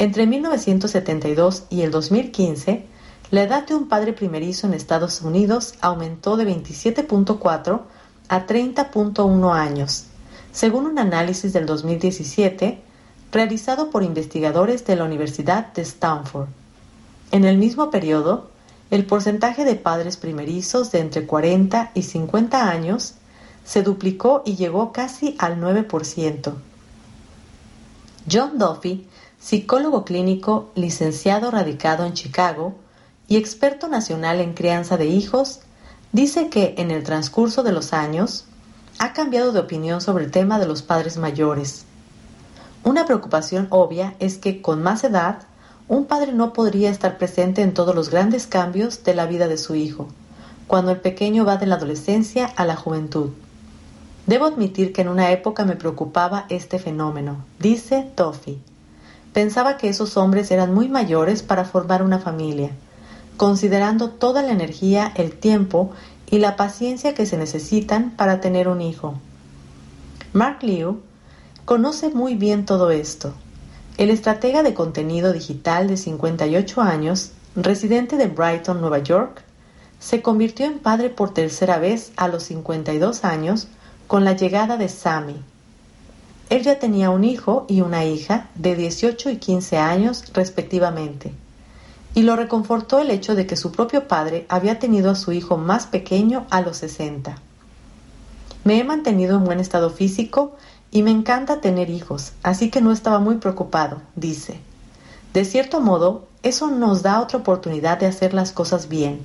Entre 0.00 0.26
1972 0.26 1.64
y 1.70 1.82
el 1.82 1.92
2015, 1.92 2.84
la 3.30 3.42
edad 3.42 3.66
de 3.66 3.74
un 3.74 3.88
padre 3.88 4.12
primerizo 4.12 4.66
en 4.66 4.74
Estados 4.74 5.22
Unidos 5.22 5.74
aumentó 5.80 6.36
de 6.36 6.46
27.4 6.46 7.80
a 8.28 8.46
30.1 8.46 9.54
años, 9.54 10.06
según 10.50 10.86
un 10.86 10.98
análisis 10.98 11.52
del 11.52 11.66
2017 11.66 12.82
realizado 13.30 13.90
por 13.90 14.02
investigadores 14.02 14.84
de 14.84 14.96
la 14.96 15.04
Universidad 15.04 15.72
de 15.74 15.82
Stanford. 15.82 16.48
En 17.30 17.44
el 17.44 17.58
mismo 17.58 17.90
periodo, 17.90 18.50
el 18.90 19.04
porcentaje 19.04 19.64
de 19.64 19.74
padres 19.74 20.16
primerizos 20.16 20.90
de 20.92 21.00
entre 21.00 21.26
40 21.26 21.92
y 21.94 22.02
50 22.02 22.70
años 22.70 23.14
se 23.64 23.82
duplicó 23.82 24.42
y 24.46 24.56
llegó 24.56 24.92
casi 24.92 25.36
al 25.38 25.60
9%. 25.60 26.54
John 28.30 28.58
Duffy, 28.58 29.06
psicólogo 29.38 30.04
clínico 30.04 30.70
licenciado 30.74 31.50
radicado 31.50 32.06
en 32.06 32.14
Chicago, 32.14 32.74
y 33.28 33.36
experto 33.36 33.88
nacional 33.88 34.40
en 34.40 34.54
crianza 34.54 34.96
de 34.96 35.06
hijos, 35.06 35.60
dice 36.12 36.48
que 36.48 36.74
en 36.78 36.90
el 36.90 37.04
transcurso 37.04 37.62
de 37.62 37.72
los 37.72 37.92
años 37.92 38.46
ha 38.98 39.12
cambiado 39.12 39.52
de 39.52 39.60
opinión 39.60 40.00
sobre 40.00 40.24
el 40.24 40.30
tema 40.30 40.58
de 40.58 40.66
los 40.66 40.82
padres 40.82 41.18
mayores. 41.18 41.84
Una 42.84 43.04
preocupación 43.04 43.66
obvia 43.68 44.14
es 44.18 44.38
que 44.38 44.62
con 44.62 44.82
más 44.82 45.04
edad, 45.04 45.42
un 45.88 46.04
padre 46.04 46.32
no 46.32 46.52
podría 46.52 46.90
estar 46.90 47.16
presente 47.16 47.62
en 47.62 47.72
todos 47.72 47.94
los 47.94 48.10
grandes 48.10 48.46
cambios 48.46 49.04
de 49.04 49.14
la 49.14 49.26
vida 49.26 49.48
de 49.48 49.56
su 49.56 49.74
hijo, 49.74 50.06
cuando 50.66 50.90
el 50.90 51.00
pequeño 51.00 51.46
va 51.46 51.56
de 51.56 51.66
la 51.66 51.76
adolescencia 51.76 52.44
a 52.44 52.66
la 52.66 52.76
juventud. 52.76 53.30
Debo 54.26 54.44
admitir 54.44 54.92
que 54.92 55.00
en 55.00 55.08
una 55.08 55.32
época 55.32 55.64
me 55.64 55.76
preocupaba 55.76 56.44
este 56.50 56.78
fenómeno, 56.78 57.38
dice 57.58 58.06
Toffy. 58.14 58.58
Pensaba 59.32 59.78
que 59.78 59.88
esos 59.88 60.18
hombres 60.18 60.50
eran 60.50 60.74
muy 60.74 60.88
mayores 60.88 61.42
para 61.42 61.64
formar 61.64 62.02
una 62.02 62.18
familia, 62.18 62.70
considerando 63.38 64.10
toda 64.10 64.42
la 64.42 64.52
energía, 64.52 65.10
el 65.14 65.32
tiempo 65.32 65.92
y 66.30 66.38
la 66.38 66.56
paciencia 66.56 67.14
que 67.14 67.24
se 67.24 67.38
necesitan 67.38 68.10
para 68.10 68.42
tener 68.42 68.68
un 68.68 68.82
hijo. 68.82 69.14
Mark 70.34 70.58
Liu 70.60 71.00
conoce 71.64 72.10
muy 72.10 72.34
bien 72.34 72.66
todo 72.66 72.90
esto. 72.90 73.32
El 73.98 74.10
estratega 74.10 74.62
de 74.62 74.74
contenido 74.74 75.32
digital 75.32 75.88
de 75.88 75.96
58 75.96 76.80
años, 76.80 77.32
residente 77.56 78.16
de 78.16 78.28
Brighton, 78.28 78.80
Nueva 78.80 79.00
York, 79.00 79.42
se 79.98 80.22
convirtió 80.22 80.66
en 80.66 80.78
padre 80.78 81.10
por 81.10 81.34
tercera 81.34 81.78
vez 81.78 82.12
a 82.16 82.28
los 82.28 82.44
52 82.44 83.24
años 83.24 83.66
con 84.06 84.24
la 84.24 84.34
llegada 84.34 84.76
de 84.76 84.88
Sammy. 84.88 85.42
Él 86.48 86.62
ya 86.62 86.78
tenía 86.78 87.10
un 87.10 87.24
hijo 87.24 87.66
y 87.68 87.80
una 87.80 88.04
hija 88.04 88.48
de 88.54 88.76
18 88.76 89.30
y 89.30 89.36
15 89.38 89.78
años 89.78 90.24
respectivamente 90.32 91.32
y 92.14 92.22
lo 92.22 92.36
reconfortó 92.36 93.00
el 93.00 93.10
hecho 93.10 93.34
de 93.34 93.46
que 93.46 93.56
su 93.56 93.72
propio 93.72 94.06
padre 94.06 94.46
había 94.48 94.78
tenido 94.78 95.10
a 95.10 95.16
su 95.16 95.32
hijo 95.32 95.56
más 95.56 95.86
pequeño 95.86 96.46
a 96.50 96.60
los 96.60 96.76
60. 96.78 97.36
Me 98.62 98.78
he 98.78 98.84
mantenido 98.84 99.36
en 99.36 99.44
buen 99.44 99.60
estado 99.60 99.90
físico 99.90 100.56
y 100.90 101.02
me 101.02 101.10
encanta 101.10 101.60
tener 101.60 101.90
hijos, 101.90 102.32
así 102.42 102.70
que 102.70 102.80
no 102.80 102.92
estaba 102.92 103.18
muy 103.18 103.36
preocupado, 103.36 104.00
dice. 104.16 104.60
De 105.34 105.44
cierto 105.44 105.80
modo, 105.80 106.26
eso 106.42 106.68
nos 106.68 107.02
da 107.02 107.20
otra 107.20 107.38
oportunidad 107.38 107.98
de 107.98 108.06
hacer 108.06 108.32
las 108.32 108.52
cosas 108.52 108.88
bien, 108.88 109.20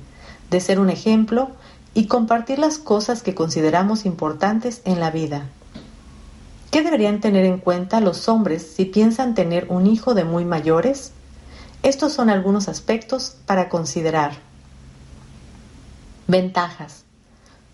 de 0.50 0.60
ser 0.60 0.78
un 0.78 0.90
ejemplo 0.90 1.50
y 1.94 2.06
compartir 2.06 2.58
las 2.58 2.78
cosas 2.78 3.22
que 3.22 3.34
consideramos 3.34 4.04
importantes 4.04 4.82
en 4.84 5.00
la 5.00 5.10
vida. 5.10 5.46
¿Qué 6.70 6.82
deberían 6.82 7.20
tener 7.20 7.44
en 7.44 7.58
cuenta 7.58 8.00
los 8.00 8.28
hombres 8.28 8.74
si 8.76 8.84
piensan 8.84 9.34
tener 9.34 9.66
un 9.70 9.86
hijo 9.86 10.12
de 10.12 10.24
muy 10.24 10.44
mayores? 10.44 11.12
Estos 11.84 12.12
son 12.12 12.30
algunos 12.30 12.68
aspectos 12.68 13.36
para 13.46 13.68
considerar. 13.68 14.32
Ventajas. 16.26 17.04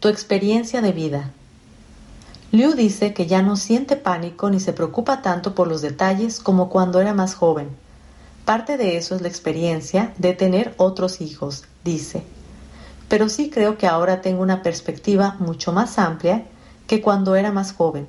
Tu 0.00 0.08
experiencia 0.08 0.82
de 0.82 0.92
vida. 0.92 1.30
Liu 2.52 2.74
dice 2.74 3.14
que 3.14 3.26
ya 3.26 3.42
no 3.42 3.56
siente 3.56 3.94
pánico 3.94 4.50
ni 4.50 4.58
se 4.58 4.72
preocupa 4.72 5.22
tanto 5.22 5.54
por 5.54 5.68
los 5.68 5.82
detalles 5.82 6.40
como 6.40 6.68
cuando 6.68 7.00
era 7.00 7.14
más 7.14 7.36
joven. 7.36 7.68
Parte 8.44 8.76
de 8.76 8.96
eso 8.96 9.14
es 9.14 9.22
la 9.22 9.28
experiencia 9.28 10.12
de 10.18 10.32
tener 10.32 10.74
otros 10.76 11.20
hijos, 11.20 11.64
dice. 11.84 12.24
Pero 13.08 13.28
sí 13.28 13.50
creo 13.50 13.78
que 13.78 13.86
ahora 13.86 14.20
tengo 14.20 14.42
una 14.42 14.62
perspectiva 14.62 15.36
mucho 15.38 15.72
más 15.72 15.96
amplia 15.98 16.44
que 16.88 17.00
cuando 17.00 17.36
era 17.36 17.52
más 17.52 17.72
joven, 17.72 18.08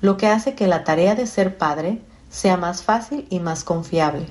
lo 0.00 0.16
que 0.16 0.28
hace 0.28 0.54
que 0.54 0.68
la 0.68 0.84
tarea 0.84 1.16
de 1.16 1.26
ser 1.26 1.58
padre 1.58 2.00
sea 2.30 2.56
más 2.56 2.84
fácil 2.84 3.26
y 3.28 3.40
más 3.40 3.64
confiable. 3.64 4.26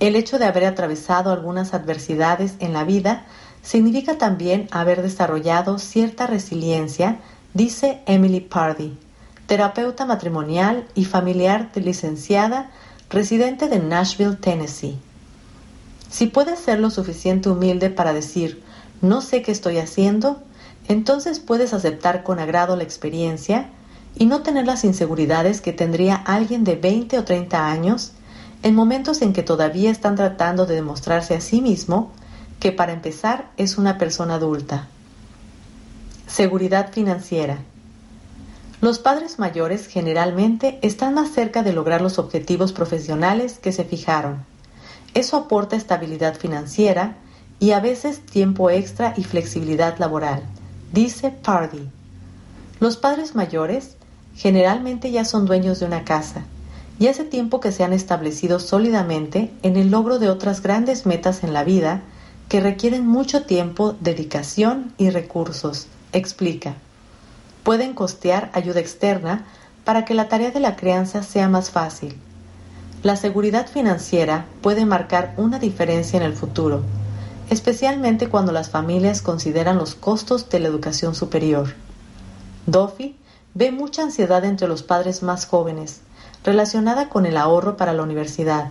El 0.00 0.16
hecho 0.16 0.40
de 0.40 0.46
haber 0.46 0.64
atravesado 0.64 1.30
algunas 1.30 1.74
adversidades 1.74 2.54
en 2.58 2.72
la 2.72 2.82
vida 2.82 3.24
significa 3.62 4.18
también 4.18 4.68
haber 4.72 5.00
desarrollado 5.00 5.78
cierta 5.78 6.26
resiliencia, 6.26 7.20
dice 7.54 8.02
Emily 8.06 8.40
Pardy, 8.40 8.98
terapeuta 9.46 10.04
matrimonial 10.04 10.86
y 10.96 11.04
familiar 11.04 11.70
de 11.72 11.80
licenciada 11.80 12.70
residente 13.08 13.68
de 13.68 13.78
Nashville, 13.78 14.36
Tennessee. 14.36 14.98
Si 16.10 16.26
puedes 16.26 16.58
ser 16.58 16.80
lo 16.80 16.90
suficiente 16.90 17.48
humilde 17.48 17.90
para 17.90 18.12
decir 18.12 18.62
no 19.02 19.20
sé 19.20 19.42
qué 19.42 19.52
estoy 19.52 19.78
haciendo, 19.78 20.42
entonces 20.88 21.38
puedes 21.38 21.72
aceptar 21.72 22.24
con 22.24 22.40
agrado 22.40 22.76
la 22.76 22.82
experiencia 22.82 23.68
y 24.16 24.26
no 24.26 24.42
tener 24.42 24.66
las 24.66 24.84
inseguridades 24.84 25.60
que 25.60 25.72
tendría 25.72 26.16
alguien 26.16 26.64
de 26.64 26.74
20 26.74 27.18
o 27.18 27.24
30 27.24 27.70
años 27.70 28.12
en 28.64 28.74
momentos 28.74 29.22
en 29.22 29.32
que 29.32 29.42
todavía 29.42 29.90
están 29.90 30.16
tratando 30.16 30.66
de 30.66 30.74
demostrarse 30.74 31.34
a 31.34 31.40
sí 31.40 31.60
mismo 31.60 32.10
que 32.58 32.72
para 32.72 32.92
empezar 32.92 33.50
es 33.56 33.78
una 33.78 33.98
persona 33.98 34.34
adulta. 34.34 34.88
Seguridad 36.26 36.92
financiera. 36.92 37.58
Los 38.80 38.98
padres 38.98 39.38
mayores 39.38 39.86
generalmente 39.86 40.78
están 40.82 41.14
más 41.14 41.30
cerca 41.30 41.62
de 41.62 41.72
lograr 41.72 42.00
los 42.00 42.18
objetivos 42.18 42.72
profesionales 42.72 43.58
que 43.58 43.72
se 43.72 43.84
fijaron. 43.84 44.44
Eso 45.14 45.36
aporta 45.36 45.76
estabilidad 45.76 46.36
financiera 46.36 47.16
y 47.60 47.70
a 47.70 47.80
veces 47.80 48.20
tiempo 48.20 48.68
extra 48.68 49.14
y 49.16 49.24
flexibilidad 49.24 49.98
laboral, 49.98 50.42
dice 50.92 51.30
Pardy. 51.30 51.88
Los 52.80 52.96
padres 52.96 53.34
mayores 53.34 53.96
generalmente 54.34 55.10
ya 55.12 55.24
son 55.24 55.46
dueños 55.46 55.80
de 55.80 55.86
una 55.86 56.04
casa 56.04 56.42
y 56.98 57.06
hace 57.06 57.24
tiempo 57.24 57.60
que 57.60 57.72
se 57.72 57.84
han 57.84 57.92
establecido 57.92 58.58
sólidamente 58.60 59.50
en 59.62 59.76
el 59.76 59.90
logro 59.90 60.18
de 60.18 60.30
otras 60.30 60.62
grandes 60.62 61.06
metas 61.06 61.44
en 61.44 61.52
la 61.52 61.64
vida 61.64 62.02
que 62.48 62.60
requieren 62.60 63.06
mucho 63.06 63.44
tiempo, 63.44 63.94
dedicación 64.00 64.92
y 64.98 65.10
recursos, 65.10 65.86
explica. 66.14 66.74
Pueden 67.62 67.92
costear 67.92 68.50
ayuda 68.54 68.80
externa 68.80 69.44
para 69.84 70.04
que 70.04 70.14
la 70.14 70.28
tarea 70.28 70.50
de 70.50 70.60
la 70.60 70.76
crianza 70.76 71.22
sea 71.22 71.48
más 71.48 71.70
fácil. 71.70 72.16
La 73.02 73.16
seguridad 73.16 73.66
financiera 73.66 74.46
puede 74.62 74.86
marcar 74.86 75.34
una 75.36 75.58
diferencia 75.58 76.16
en 76.16 76.22
el 76.22 76.32
futuro, 76.32 76.82
especialmente 77.50 78.28
cuando 78.28 78.52
las 78.52 78.70
familias 78.70 79.20
consideran 79.20 79.76
los 79.76 79.94
costos 79.94 80.48
de 80.48 80.60
la 80.60 80.68
educación 80.68 81.14
superior. 81.14 81.74
Duffy 82.66 83.16
ve 83.52 83.72
mucha 83.72 84.02
ansiedad 84.02 84.44
entre 84.44 84.68
los 84.68 84.82
padres 84.82 85.22
más 85.22 85.46
jóvenes, 85.46 86.00
relacionada 86.44 87.10
con 87.10 87.26
el 87.26 87.36
ahorro 87.36 87.76
para 87.76 87.92
la 87.92 88.02
universidad, 88.02 88.70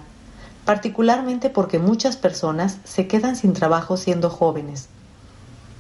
particularmente 0.66 1.50
porque 1.50 1.78
muchas 1.78 2.18
personas 2.18 2.78
se 2.84 3.08
quedan 3.08 3.36
sin 3.36 3.54
trabajo 3.54 3.98
siendo 3.98 4.30
jóvenes. 4.30 4.88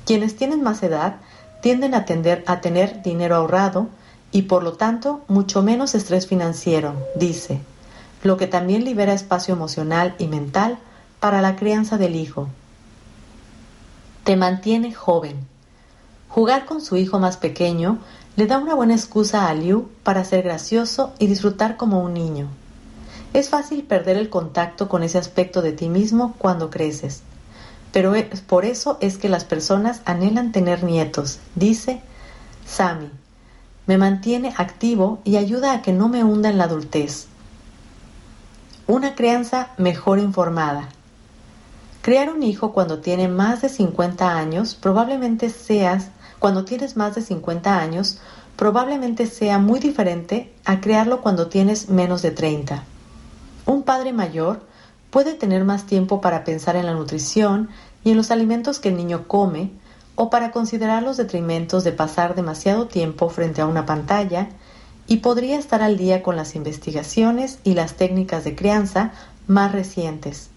Quienes 0.05 0.35
tienen 0.35 0.61
más 0.61 0.83
edad 0.83 1.15
tienden 1.63 1.95
a, 1.95 2.03
tender 2.03 2.43
a 2.45 2.59
tener 2.59 3.01
dinero 3.03 3.37
ahorrado 3.37 3.87
y 4.33 4.41
por 4.43 4.63
lo 4.63 4.73
tanto 4.73 5.21
mucho 5.29 5.61
menos 5.61 5.95
estrés 5.95 6.27
financiero, 6.27 6.93
dice, 7.15 7.61
lo 8.21 8.35
que 8.35 8.47
también 8.47 8.83
libera 8.83 9.13
espacio 9.13 9.53
emocional 9.53 10.13
y 10.19 10.27
mental 10.27 10.77
para 11.21 11.41
la 11.41 11.55
crianza 11.55 11.97
del 11.97 12.17
hijo. 12.17 12.49
Te 14.25 14.35
mantiene 14.35 14.93
joven. 14.93 15.37
Jugar 16.27 16.65
con 16.65 16.81
su 16.81 16.97
hijo 16.97 17.17
más 17.19 17.37
pequeño 17.37 17.99
le 18.35 18.45
da 18.45 18.57
una 18.57 18.75
buena 18.75 18.95
excusa 18.95 19.47
a 19.47 19.53
Liu 19.53 19.87
para 20.03 20.25
ser 20.25 20.43
gracioso 20.43 21.13
y 21.17 21.27
disfrutar 21.27 21.77
como 21.77 22.01
un 22.01 22.13
niño. 22.13 22.49
Es 23.31 23.47
fácil 23.47 23.83
perder 23.83 24.17
el 24.17 24.29
contacto 24.29 24.89
con 24.89 25.01
ese 25.01 25.17
aspecto 25.17 25.61
de 25.61 25.71
ti 25.71 25.87
mismo 25.87 26.35
cuando 26.39 26.69
creces, 26.69 27.23
pero 27.93 28.13
por 28.47 28.65
eso 28.65 28.97
es 28.99 29.17
que 29.17 29.29
las 29.29 29.45
personas 29.45 30.01
anhelan 30.03 30.51
tener 30.51 30.83
nietos, 30.83 31.39
dice 31.55 32.01
Sammy. 32.65 33.09
Me 33.85 33.97
mantiene 33.97 34.53
activo 34.57 35.19
y 35.23 35.37
ayuda 35.37 35.73
a 35.73 35.81
que 35.83 35.93
no 35.93 36.09
me 36.09 36.23
hunda 36.23 36.49
en 36.49 36.57
la 36.57 36.63
adultez. 36.63 37.27
Una 38.87 39.13
crianza 39.13 39.69
mejor 39.77 40.17
informada. 40.19 40.89
Crear 42.01 42.33
un 42.33 42.41
hijo 42.41 42.73
cuando 42.73 42.99
tiene 42.99 43.27
más 43.27 43.61
de 43.61 43.69
50 43.69 44.37
años 44.37 44.73
probablemente 44.73 45.49
seas 45.49 46.07
cuando 46.39 46.65
tienes 46.65 46.97
más 46.97 47.13
de 47.15 47.21
50 47.21 47.77
años, 47.77 48.19
probablemente 48.57 49.27
sea 49.27 49.59
muy 49.59 49.79
diferente 49.79 50.51
a 50.65 50.81
crearlo 50.81 51.21
cuando 51.21 51.47
tienes 51.47 51.89
menos 51.89 52.21
de 52.23 52.31
30. 52.31 52.83
Un 53.65 53.83
padre 53.83 54.13
mayor 54.13 54.61
puede 55.13 55.33
tener 55.33 55.63
más 55.63 55.85
tiempo 55.85 56.19
para 56.19 56.43
pensar 56.43 56.75
en 56.75 56.85
la 56.85 56.93
nutrición 56.93 57.69
y 58.03 58.11
en 58.11 58.17
los 58.17 58.31
alimentos 58.31 58.79
que 58.79 58.89
el 58.89 58.97
niño 58.97 59.29
come, 59.29 59.71
o 60.15 60.29
para 60.29 60.51
considerar 60.51 61.03
los 61.03 61.15
detrimentos 61.15 61.85
de 61.85 61.93
pasar 61.93 62.35
demasiado 62.35 62.87
tiempo 62.87 63.29
frente 63.29 63.61
a 63.61 63.65
una 63.65 63.85
pantalla, 63.85 64.49
y 65.07 65.17
podría 65.17 65.57
estar 65.57 65.81
al 65.81 65.95
día 65.95 66.21
con 66.21 66.35
las 66.35 66.55
investigaciones 66.55 67.59
y 67.63 67.75
las 67.75 67.93
técnicas 67.93 68.43
de 68.43 68.55
crianza 68.55 69.13
más 69.47 69.71
recientes. 69.71 70.49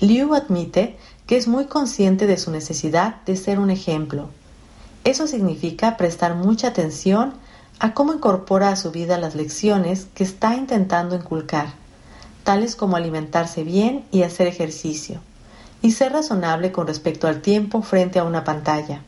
Liu 0.00 0.34
admite 0.34 0.96
que 1.28 1.36
es 1.36 1.46
muy 1.46 1.66
consciente 1.66 2.26
de 2.26 2.36
su 2.36 2.50
necesidad 2.50 3.22
de 3.26 3.36
ser 3.36 3.60
un 3.60 3.70
ejemplo 3.70 4.28
eso 5.04 5.26
significa 5.26 5.96
prestar 5.96 6.34
mucha 6.34 6.68
atención 6.68 7.32
a 7.78 7.94
cómo 7.94 8.12
incorpora 8.12 8.68
a 8.68 8.76
su 8.76 8.90
vida 8.90 9.18
las 9.18 9.34
lecciones 9.34 10.06
que 10.14 10.24
está 10.24 10.54
intentando 10.54 11.16
inculcar, 11.16 11.72
tales 12.50 12.74
como 12.74 12.96
alimentarse 12.96 13.62
bien 13.62 14.04
y 14.10 14.24
hacer 14.24 14.48
ejercicio, 14.48 15.20
y 15.82 15.92
ser 15.92 16.10
razonable 16.10 16.72
con 16.72 16.88
respecto 16.88 17.28
al 17.28 17.42
tiempo 17.42 17.80
frente 17.80 18.18
a 18.18 18.24
una 18.24 18.42
pantalla. 18.42 19.02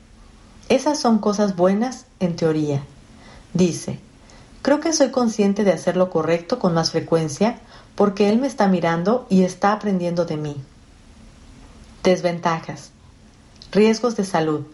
Esas 0.69 1.01
son 1.01 1.19
cosas 1.19 1.57
buenas 1.57 2.07
en 2.21 2.37
teoría. 2.37 2.85
Dice, 3.53 3.99
creo 4.63 4.79
que 4.79 4.93
soy 4.93 5.11
consciente 5.11 5.65
de 5.65 5.73
hacer 5.73 5.97
lo 5.97 6.09
correcto 6.09 6.61
con 6.61 6.73
más 6.73 6.93
frecuencia 6.93 7.59
porque 7.97 8.29
él 8.29 8.39
me 8.39 8.47
está 8.47 8.69
mirando 8.69 9.27
y 9.29 9.43
está 9.43 9.73
aprendiendo 9.73 10.25
de 10.25 10.37
mí. 10.37 10.57
Desventajas. 12.05 12.93
Riesgos 13.73 14.15
de 14.15 14.25
salud. 14.25 14.67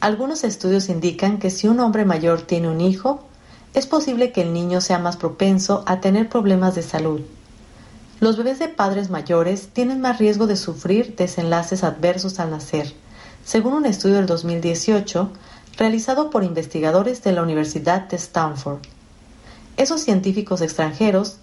Algunos 0.00 0.42
estudios 0.42 0.88
indican 0.88 1.38
que 1.38 1.50
si 1.50 1.68
un 1.68 1.80
hombre 1.80 2.06
mayor 2.06 2.40
tiene 2.40 2.70
un 2.70 2.80
hijo, 2.80 3.26
es 3.74 3.86
posible 3.86 4.32
que 4.32 4.40
el 4.40 4.54
niño 4.54 4.80
sea 4.80 4.98
más 4.98 5.18
propenso 5.18 5.84
a 5.86 6.00
tener 6.00 6.30
problemas 6.30 6.74
de 6.74 6.82
salud. 6.82 7.20
Los 8.24 8.38
bebés 8.38 8.58
de 8.58 8.68
padres 8.68 9.10
mayores 9.10 9.68
tienen 9.74 10.00
más 10.00 10.16
riesgo 10.16 10.46
de 10.46 10.56
sufrir 10.56 11.14
desenlaces 11.14 11.84
adversos 11.84 12.40
al 12.40 12.52
nacer, 12.52 12.94
según 13.44 13.74
un 13.74 13.84
estudio 13.84 14.16
del 14.16 14.24
2018 14.24 15.30
realizado 15.76 16.30
por 16.30 16.42
investigadores 16.42 17.22
de 17.22 17.32
la 17.32 17.42
Universidad 17.42 18.08
de 18.08 18.16
Stanford. 18.16 18.78
Esos 19.76 20.00
científicos 20.00 20.62
extranjeros 20.62 21.36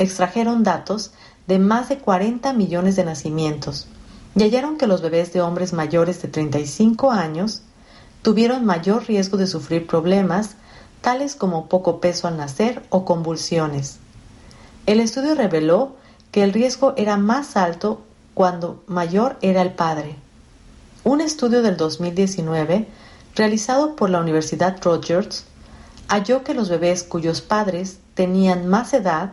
extrajeron 0.00 0.64
datos 0.64 1.12
de 1.46 1.60
más 1.60 1.88
de 1.90 1.98
40 1.98 2.52
millones 2.54 2.96
de 2.96 3.04
nacimientos 3.04 3.86
y 4.34 4.42
hallaron 4.42 4.78
que 4.78 4.88
los 4.88 5.02
bebés 5.02 5.32
de 5.32 5.42
hombres 5.42 5.72
mayores 5.72 6.20
de 6.22 6.26
35 6.26 7.12
años 7.12 7.62
tuvieron 8.22 8.64
mayor 8.64 9.06
riesgo 9.06 9.36
de 9.36 9.46
sufrir 9.46 9.86
problemas 9.86 10.56
tales 11.02 11.36
como 11.36 11.68
poco 11.68 12.00
peso 12.00 12.26
al 12.26 12.36
nacer 12.36 12.82
o 12.88 13.04
convulsiones. 13.04 14.00
El 14.86 14.98
estudio 14.98 15.36
reveló 15.36 15.94
que 16.36 16.42
el 16.42 16.52
riesgo 16.52 16.92
era 16.98 17.16
más 17.16 17.56
alto 17.56 18.02
cuando 18.34 18.84
mayor 18.86 19.38
era 19.40 19.62
el 19.62 19.72
padre. 19.72 20.16
Un 21.02 21.22
estudio 21.22 21.62
del 21.62 21.78
2019, 21.78 22.86
realizado 23.34 23.96
por 23.96 24.10
la 24.10 24.20
Universidad 24.20 24.76
Rogers, 24.82 25.46
halló 26.08 26.44
que 26.44 26.52
los 26.52 26.68
bebés 26.68 27.04
cuyos 27.04 27.40
padres 27.40 28.00
tenían 28.12 28.66
más 28.66 28.92
edad 28.92 29.32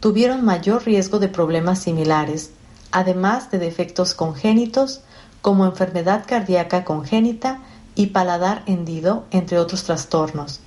tuvieron 0.00 0.44
mayor 0.44 0.84
riesgo 0.84 1.20
de 1.20 1.28
problemas 1.28 1.78
similares, 1.78 2.50
además 2.90 3.52
de 3.52 3.60
defectos 3.60 4.14
congénitos 4.14 5.02
como 5.42 5.66
enfermedad 5.66 6.24
cardíaca 6.26 6.84
congénita 6.84 7.60
y 7.94 8.06
paladar 8.06 8.64
hendido, 8.66 9.22
entre 9.30 9.60
otros 9.60 9.84
trastornos. 9.84 10.58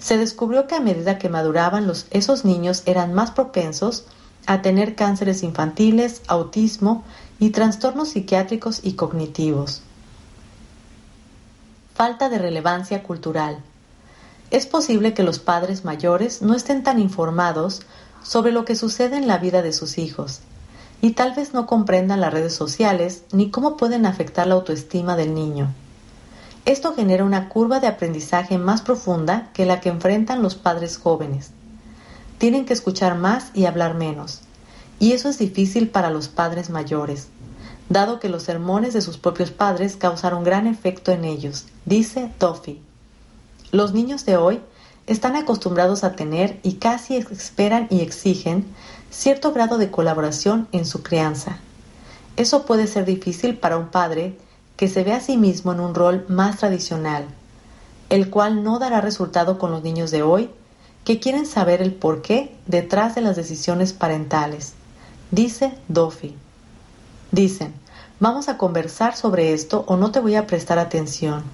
Se 0.00 0.18
descubrió 0.18 0.66
que 0.66 0.74
a 0.74 0.80
medida 0.80 1.16
que 1.16 1.30
maduraban 1.30 1.86
los, 1.86 2.08
esos 2.10 2.44
niños 2.44 2.82
eran 2.84 3.14
más 3.14 3.30
propensos 3.30 4.04
a 4.48 4.62
tener 4.62 4.94
cánceres 4.94 5.42
infantiles, 5.42 6.22
autismo 6.26 7.04
y 7.38 7.50
trastornos 7.50 8.08
psiquiátricos 8.08 8.80
y 8.82 8.94
cognitivos. 8.94 9.82
Falta 11.94 12.30
de 12.30 12.38
relevancia 12.38 13.02
cultural. 13.02 13.58
Es 14.50 14.64
posible 14.66 15.12
que 15.12 15.22
los 15.22 15.38
padres 15.38 15.84
mayores 15.84 16.40
no 16.40 16.54
estén 16.54 16.82
tan 16.82 16.98
informados 16.98 17.82
sobre 18.22 18.50
lo 18.50 18.64
que 18.64 18.74
sucede 18.74 19.18
en 19.18 19.26
la 19.26 19.36
vida 19.36 19.60
de 19.60 19.74
sus 19.74 19.98
hijos 19.98 20.40
y 21.02 21.10
tal 21.10 21.34
vez 21.34 21.52
no 21.52 21.66
comprendan 21.66 22.22
las 22.22 22.32
redes 22.32 22.54
sociales 22.54 23.24
ni 23.32 23.50
cómo 23.50 23.76
pueden 23.76 24.06
afectar 24.06 24.46
la 24.46 24.54
autoestima 24.54 25.14
del 25.14 25.34
niño. 25.34 25.74
Esto 26.64 26.94
genera 26.94 27.22
una 27.22 27.50
curva 27.50 27.80
de 27.80 27.86
aprendizaje 27.86 28.56
más 28.56 28.80
profunda 28.80 29.50
que 29.52 29.66
la 29.66 29.80
que 29.80 29.90
enfrentan 29.90 30.40
los 30.40 30.54
padres 30.54 30.96
jóvenes. 30.96 31.50
Tienen 32.38 32.64
que 32.64 32.72
escuchar 32.72 33.16
más 33.16 33.50
y 33.52 33.66
hablar 33.66 33.94
menos, 33.94 34.40
y 35.00 35.12
eso 35.12 35.28
es 35.28 35.38
difícil 35.38 35.88
para 35.88 36.10
los 36.10 36.28
padres 36.28 36.70
mayores, 36.70 37.28
dado 37.88 38.20
que 38.20 38.28
los 38.28 38.44
sermones 38.44 38.94
de 38.94 39.00
sus 39.00 39.18
propios 39.18 39.50
padres 39.50 39.96
causaron 39.96 40.44
gran 40.44 40.66
efecto 40.66 41.10
en 41.10 41.24
ellos, 41.24 41.66
dice 41.84 42.30
Duffy. 42.38 42.80
Los 43.72 43.92
niños 43.92 44.24
de 44.24 44.36
hoy 44.36 44.60
están 45.06 45.36
acostumbrados 45.36 46.04
a 46.04 46.12
tener 46.12 46.60
y 46.62 46.74
casi 46.74 47.16
esperan 47.16 47.86
y 47.90 48.00
exigen 48.00 48.66
cierto 49.10 49.52
grado 49.52 49.78
de 49.78 49.90
colaboración 49.90 50.68
en 50.72 50.84
su 50.84 51.02
crianza. 51.02 51.58
Eso 52.36 52.66
puede 52.66 52.86
ser 52.86 53.04
difícil 53.04 53.56
para 53.56 53.78
un 53.78 53.88
padre 53.88 54.38
que 54.76 54.86
se 54.86 55.02
ve 55.02 55.12
a 55.12 55.20
sí 55.20 55.36
mismo 55.36 55.72
en 55.72 55.80
un 55.80 55.94
rol 55.94 56.24
más 56.28 56.58
tradicional, 56.58 57.24
el 58.10 58.30
cual 58.30 58.62
no 58.62 58.78
dará 58.78 59.00
resultado 59.00 59.58
con 59.58 59.70
los 59.72 59.82
niños 59.82 60.10
de 60.10 60.22
hoy 60.22 60.50
que 61.04 61.18
quieren 61.18 61.46
saber 61.46 61.80
el 61.82 61.94
porqué 61.94 62.54
detrás 62.66 63.14
de 63.14 63.20
las 63.20 63.36
decisiones 63.36 63.92
parentales, 63.92 64.74
dice 65.30 65.74
Doffy. 65.88 66.34
Dicen, 67.32 67.72
vamos 68.20 68.48
a 68.48 68.58
conversar 68.58 69.16
sobre 69.16 69.52
esto 69.52 69.84
o 69.86 69.96
no 69.96 70.10
te 70.10 70.20
voy 70.20 70.34
a 70.34 70.46
prestar 70.46 70.78
atención, 70.78 71.44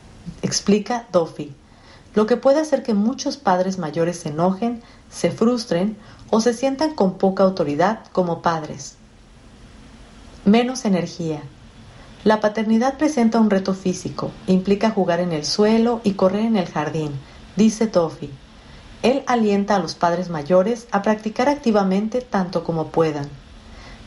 explica 0.42 1.07
Doffy, 1.12 1.54
lo 2.14 2.26
que 2.26 2.37
puede 2.37 2.61
hacer 2.61 2.83
que 2.83 2.94
muchos 2.94 3.37
padres 3.37 3.78
mayores 3.78 4.18
se 4.20 4.28
enojen, 4.28 4.83
se 5.11 5.30
frustren 5.30 5.96
o 6.30 6.40
se 6.40 6.54
sientan 6.54 6.94
con 6.94 7.18
poca 7.18 7.42
autoridad 7.42 8.00
como 8.12 8.40
padres. 8.40 8.96
Menos 10.44 10.85
energía. 10.85 11.42
La 12.22 12.40
paternidad 12.40 12.96
presenta 12.96 13.38
un 13.40 13.50
reto 13.50 13.74
físico, 13.74 14.30
implica 14.46 14.90
jugar 14.90 15.20
en 15.20 15.33
el 15.33 15.44
suelo 15.44 16.00
y 16.04 16.12
correr 16.12 16.44
en 16.44 16.57
el 16.57 16.66
jardín, 16.66 17.12
dice 17.57 17.87
Toffy. 17.87 18.30
Él 19.04 19.22
alienta 19.26 19.76
a 19.76 19.80
los 19.80 19.94
padres 19.94 20.30
mayores 20.30 20.86
a 20.90 21.02
practicar 21.02 21.50
activamente 21.50 22.22
tanto 22.22 22.64
como 22.64 22.86
puedan. 22.86 23.28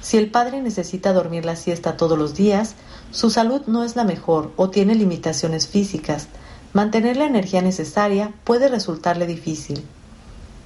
Si 0.01 0.17
el 0.17 0.31
padre 0.31 0.60
necesita 0.60 1.13
dormir 1.13 1.45
la 1.45 1.55
siesta 1.55 1.97
todos 1.97 2.17
los 2.17 2.33
días, 2.33 2.73
su 3.12 3.29
salud 3.29 3.62
no 3.67 3.83
es 3.83 3.95
la 3.95 4.03
mejor 4.03 4.51
o 4.55 4.71
tiene 4.71 4.95
limitaciones 4.95 5.67
físicas, 5.67 6.29
mantener 6.73 7.15
la 7.15 7.25
energía 7.25 7.62
necesaria 7.62 8.33
puede 8.43 8.69
resultarle 8.69 9.27
difícil. 9.27 9.86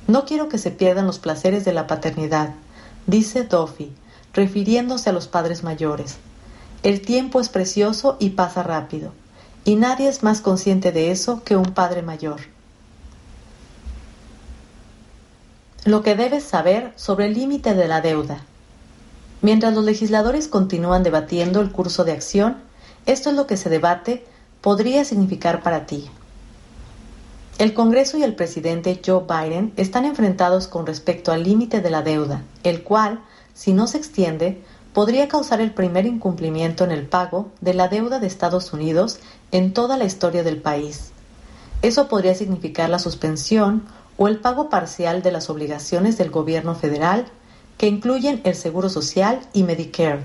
No 0.08 0.24
quiero 0.24 0.48
que 0.48 0.60
se 0.60 0.72
pierdan 0.72 1.08
los 1.08 1.20
placeres 1.20 1.66
de 1.66 1.74
la 1.74 1.86
paternidad, 1.86 2.52
dice 3.08 3.44
Duffy, 3.44 3.92
refiriéndose 4.34 5.10
a 5.10 5.14
los 5.14 5.28
padres 5.28 5.62
mayores. 5.62 6.20
El 6.84 7.02
tiempo 7.02 7.42
es 7.42 7.50
precioso 7.50 8.16
y 8.18 8.30
pasa 8.30 8.64
rápido, 8.64 9.12
y 9.66 9.76
nadie 9.76 10.08
es 10.08 10.24
más 10.24 10.40
consciente 10.40 10.94
de 10.94 11.12
eso 11.12 11.44
que 11.44 11.58
un 11.58 11.74
padre 11.74 12.02
mayor. 12.02 12.51
Lo 15.84 16.04
que 16.04 16.16
debes 16.16 16.44
saber 16.44 16.94
sobre 16.96 17.26
el 17.26 17.34
límite 17.34 17.74
de 17.74 17.88
la 17.88 18.02
deuda. 18.02 18.44
Mientras 19.42 19.74
los 19.74 19.84
legisladores 19.84 20.48
continúan 20.48 21.02
debatiendo 21.02 21.60
el 21.60 21.72
curso 21.72 22.04
de 22.04 22.12
acción, 22.12 22.58
esto 23.08 23.32
es 23.32 23.36
lo 23.36 23.48
que 23.48 23.58
se 23.58 23.70
debate 23.70 24.24
podría 24.62 25.04
significar 25.06 25.64
para 25.64 25.88
ti. 25.88 26.08
El 27.58 27.74
Congreso 27.74 28.20
y 28.20 28.24
el 28.24 28.36
presidente 28.36 29.02
Joe 29.04 29.24
Biden 29.28 29.74
están 29.76 30.06
enfrentados 30.06 30.68
con 30.68 30.86
respecto 30.86 31.32
al 31.32 31.42
límite 31.42 31.82
de 31.82 31.90
la 31.90 32.04
deuda, 32.04 32.44
el 32.64 32.84
cual, 32.84 33.20
si 33.56 33.74
no 33.74 33.88
se 33.88 33.98
extiende, 33.98 34.62
podría 34.94 35.28
causar 35.28 35.62
el 35.62 35.72
primer 35.72 36.06
incumplimiento 36.06 36.84
en 36.84 36.92
el 36.92 37.08
pago 37.08 37.50
de 37.60 37.74
la 37.74 37.88
deuda 37.88 38.20
de 38.20 38.28
Estados 38.28 38.72
Unidos 38.72 39.18
en 39.52 39.74
toda 39.74 39.98
la 39.98 40.06
historia 40.06 40.44
del 40.44 40.62
país. 40.62 41.10
Eso 41.82 42.08
podría 42.08 42.36
significar 42.36 42.88
la 42.92 43.00
suspensión 43.00 43.84
o 44.22 44.28
el 44.28 44.38
pago 44.38 44.70
parcial 44.70 45.24
de 45.24 45.32
las 45.32 45.50
obligaciones 45.50 46.16
del 46.16 46.30
gobierno 46.30 46.76
federal, 46.76 47.26
que 47.80 47.88
incluyen 47.88 48.40
el 48.44 48.54
Seguro 48.54 48.88
Social 48.88 49.40
y 49.52 49.64
Medicare. 49.64 50.20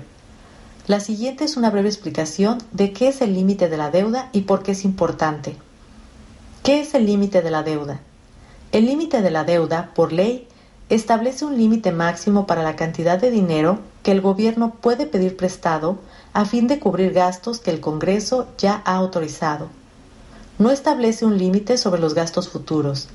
La 0.85 0.99
siguiente 0.99 1.45
es 1.45 1.57
una 1.57 1.71
breve 1.71 1.89
explicación 1.89 2.59
de 2.73 2.93
qué 2.93 3.07
es 3.07 3.21
el 3.21 3.33
límite 3.33 3.69
de 3.69 3.77
la 3.77 3.89
deuda 3.89 4.29
y 4.33 4.41
por 4.41 4.61
qué 4.61 4.73
es 4.73 4.85
importante. 4.85 5.55
¿Qué 6.61 6.79
es 6.81 6.93
el 6.93 7.07
límite 7.07 7.41
de 7.41 7.49
la 7.49 7.63
deuda? 7.63 7.99
El 8.71 8.85
límite 8.85 9.23
de 9.23 9.31
la 9.31 9.45
deuda, 9.45 9.89
por 9.95 10.13
ley, 10.13 10.47
establece 10.89 11.43
un 11.43 11.57
límite 11.57 11.91
máximo 11.91 12.45
para 12.45 12.61
la 12.61 12.75
cantidad 12.75 13.17
de 13.19 13.31
dinero 13.31 13.79
que 14.03 14.11
el 14.11 14.21
gobierno 14.21 14.75
puede 14.79 15.07
pedir 15.07 15.35
prestado 15.35 15.97
a 16.33 16.45
fin 16.45 16.67
de 16.67 16.77
cubrir 16.77 17.13
gastos 17.13 17.57
que 17.59 17.71
el 17.71 17.79
Congreso 17.79 18.47
ya 18.59 18.83
ha 18.85 18.93
autorizado. 18.93 19.69
No 20.59 20.69
establece 20.69 21.25
un 21.25 21.39
límite 21.39 21.79
sobre 21.79 21.99
los 21.99 22.13
gastos 22.13 22.47
futuros. 22.47 23.09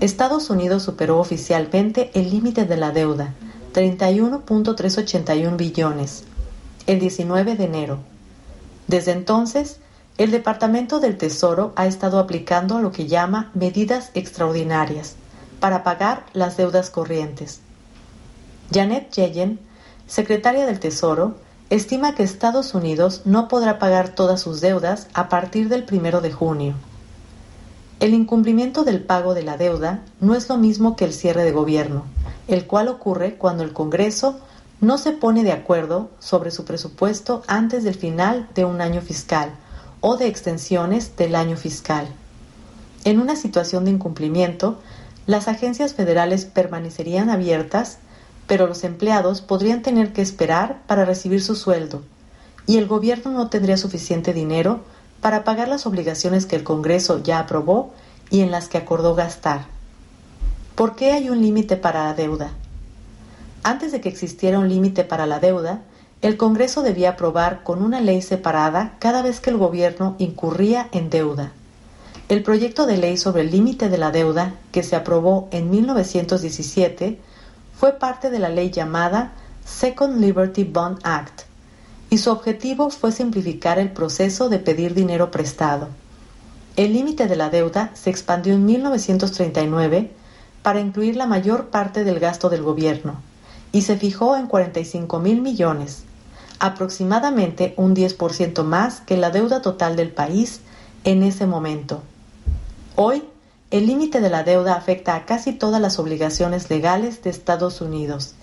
Estados 0.00 0.50
Unidos 0.50 0.82
superó 0.82 1.18
oficialmente 1.18 2.10
el 2.14 2.30
límite 2.30 2.64
de 2.64 2.76
la 2.76 2.90
deuda, 2.90 3.34
31.381 3.74 5.56
billones, 5.56 6.24
el 6.86 7.00
19 7.00 7.56
de 7.56 7.64
enero. 7.64 7.98
Desde 8.86 9.12
entonces, 9.12 9.78
el 10.18 10.30
Departamento 10.30 11.00
del 11.00 11.16
Tesoro 11.16 11.72
ha 11.76 11.86
estado 11.86 12.18
aplicando 12.18 12.80
lo 12.80 12.92
que 12.92 13.06
llama 13.06 13.50
medidas 13.54 14.10
extraordinarias 14.14 15.16
para 15.60 15.84
pagar 15.84 16.24
las 16.32 16.56
deudas 16.56 16.90
corrientes. 16.90 17.60
Janet 18.72 19.10
Yellen 19.12 19.60
secretaria 20.10 20.66
del 20.66 20.80
Tesoro, 20.80 21.36
estima 21.70 22.16
que 22.16 22.24
Estados 22.24 22.74
Unidos 22.74 23.22
no 23.26 23.46
podrá 23.46 23.78
pagar 23.78 24.08
todas 24.08 24.40
sus 24.40 24.60
deudas 24.60 25.06
a 25.14 25.28
partir 25.28 25.68
del 25.68 25.84
primero 25.84 26.20
de 26.20 26.32
junio. 26.32 26.74
El 28.00 28.14
incumplimiento 28.14 28.82
del 28.84 29.02
pago 29.02 29.34
de 29.34 29.42
la 29.42 29.58
deuda 29.58 30.02
no 30.20 30.34
es 30.34 30.48
lo 30.48 30.56
mismo 30.56 30.96
que 30.96 31.04
el 31.04 31.12
cierre 31.12 31.44
de 31.44 31.52
gobierno, 31.52 32.04
el 32.48 32.66
cual 32.66 32.88
ocurre 32.88 33.34
cuando 33.34 33.62
el 33.62 33.74
Congreso 33.74 34.40
no 34.80 34.96
se 34.96 35.12
pone 35.12 35.44
de 35.44 35.52
acuerdo 35.52 36.08
sobre 36.18 36.50
su 36.50 36.64
presupuesto 36.64 37.42
antes 37.46 37.84
del 37.84 37.94
final 37.94 38.48
de 38.54 38.64
un 38.64 38.80
año 38.80 39.02
fiscal 39.02 39.50
o 40.00 40.16
de 40.16 40.28
extensiones 40.28 41.14
del 41.18 41.34
año 41.34 41.58
fiscal. 41.58 42.08
En 43.04 43.20
una 43.20 43.36
situación 43.36 43.84
de 43.84 43.90
incumplimiento, 43.90 44.78
las 45.26 45.46
agencias 45.46 45.92
federales 45.92 46.46
permanecerían 46.46 47.28
abiertas 47.28 47.98
pero 48.46 48.66
los 48.66 48.82
empleados 48.82 49.42
podrían 49.42 49.80
tener 49.80 50.12
que 50.12 50.22
esperar 50.22 50.80
para 50.88 51.04
recibir 51.04 51.40
su 51.40 51.54
sueldo 51.54 52.02
y 52.66 52.78
el 52.78 52.86
gobierno 52.86 53.30
no 53.30 53.48
tendría 53.48 53.76
suficiente 53.76 54.32
dinero 54.32 54.80
para 55.20 55.44
pagar 55.44 55.68
las 55.68 55.86
obligaciones 55.86 56.46
que 56.46 56.56
el 56.56 56.64
Congreso 56.64 57.22
ya 57.22 57.38
aprobó 57.38 57.92
y 58.30 58.40
en 58.40 58.50
las 58.50 58.68
que 58.68 58.78
acordó 58.78 59.14
gastar. 59.14 59.66
¿Por 60.74 60.96
qué 60.96 61.12
hay 61.12 61.28
un 61.28 61.42
límite 61.42 61.76
para 61.76 62.04
la 62.04 62.14
deuda? 62.14 62.52
Antes 63.62 63.92
de 63.92 64.00
que 64.00 64.08
existiera 64.08 64.58
un 64.58 64.68
límite 64.68 65.04
para 65.04 65.26
la 65.26 65.38
deuda, 65.38 65.82
el 66.22 66.36
Congreso 66.36 66.82
debía 66.82 67.10
aprobar 67.10 67.62
con 67.62 67.82
una 67.82 68.00
ley 68.00 68.22
separada 68.22 68.94
cada 68.98 69.22
vez 69.22 69.40
que 69.40 69.50
el 69.50 69.58
gobierno 69.58 70.16
incurría 70.18 70.88
en 70.92 71.10
deuda. 71.10 71.52
El 72.28 72.42
proyecto 72.42 72.86
de 72.86 72.96
ley 72.96 73.16
sobre 73.16 73.42
el 73.42 73.50
límite 73.50 73.88
de 73.88 73.98
la 73.98 74.10
deuda, 74.10 74.54
que 74.70 74.82
se 74.82 74.96
aprobó 74.96 75.48
en 75.50 75.70
1917, 75.70 77.18
fue 77.78 77.92
parte 77.94 78.30
de 78.30 78.38
la 78.38 78.48
ley 78.48 78.70
llamada 78.70 79.32
Second 79.64 80.20
Liberty 80.20 80.64
Bond 80.64 81.00
Act 81.02 81.49
y 82.10 82.18
su 82.18 82.30
objetivo 82.30 82.90
fue 82.90 83.12
simplificar 83.12 83.78
el 83.78 83.92
proceso 83.92 84.48
de 84.48 84.58
pedir 84.58 84.94
dinero 84.94 85.30
prestado. 85.30 85.88
El 86.76 86.92
límite 86.92 87.28
de 87.28 87.36
la 87.36 87.50
deuda 87.50 87.90
se 87.94 88.10
expandió 88.10 88.54
en 88.54 88.66
1939 88.66 90.10
para 90.62 90.80
incluir 90.80 91.16
la 91.16 91.26
mayor 91.26 91.66
parte 91.66 92.04
del 92.04 92.18
gasto 92.18 92.50
del 92.50 92.62
gobierno 92.62 93.22
y 93.72 93.82
se 93.82 93.96
fijó 93.96 94.36
en 94.36 94.46
45 94.46 95.20
mil 95.20 95.40
millones, 95.40 96.02
aproximadamente 96.58 97.74
un 97.76 97.94
10% 97.94 98.64
más 98.64 99.00
que 99.00 99.16
la 99.16 99.30
deuda 99.30 99.62
total 99.62 99.94
del 99.94 100.10
país 100.10 100.60
en 101.04 101.22
ese 101.22 101.46
momento. 101.46 102.02
Hoy, 102.96 103.22
el 103.70 103.86
límite 103.86 104.20
de 104.20 104.30
la 104.30 104.42
deuda 104.42 104.74
afecta 104.74 105.14
a 105.14 105.24
casi 105.24 105.52
todas 105.52 105.80
las 105.80 106.00
obligaciones 106.00 106.68
legales 106.70 107.22
de 107.22 107.30
Estados 107.30 107.80
Unidos, 107.80 108.34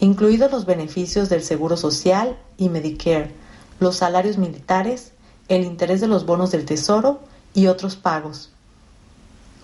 incluidos 0.00 0.50
los 0.50 0.66
beneficios 0.66 1.28
del 1.28 1.42
Seguro 1.42 1.76
Social 1.76 2.36
y 2.56 2.68
Medicare, 2.68 3.32
los 3.80 3.96
salarios 3.96 4.38
militares, 4.38 5.12
el 5.48 5.64
interés 5.64 6.00
de 6.00 6.08
los 6.08 6.26
bonos 6.26 6.50
del 6.50 6.64
Tesoro 6.64 7.20
y 7.52 7.66
otros 7.66 7.96
pagos. 7.96 8.50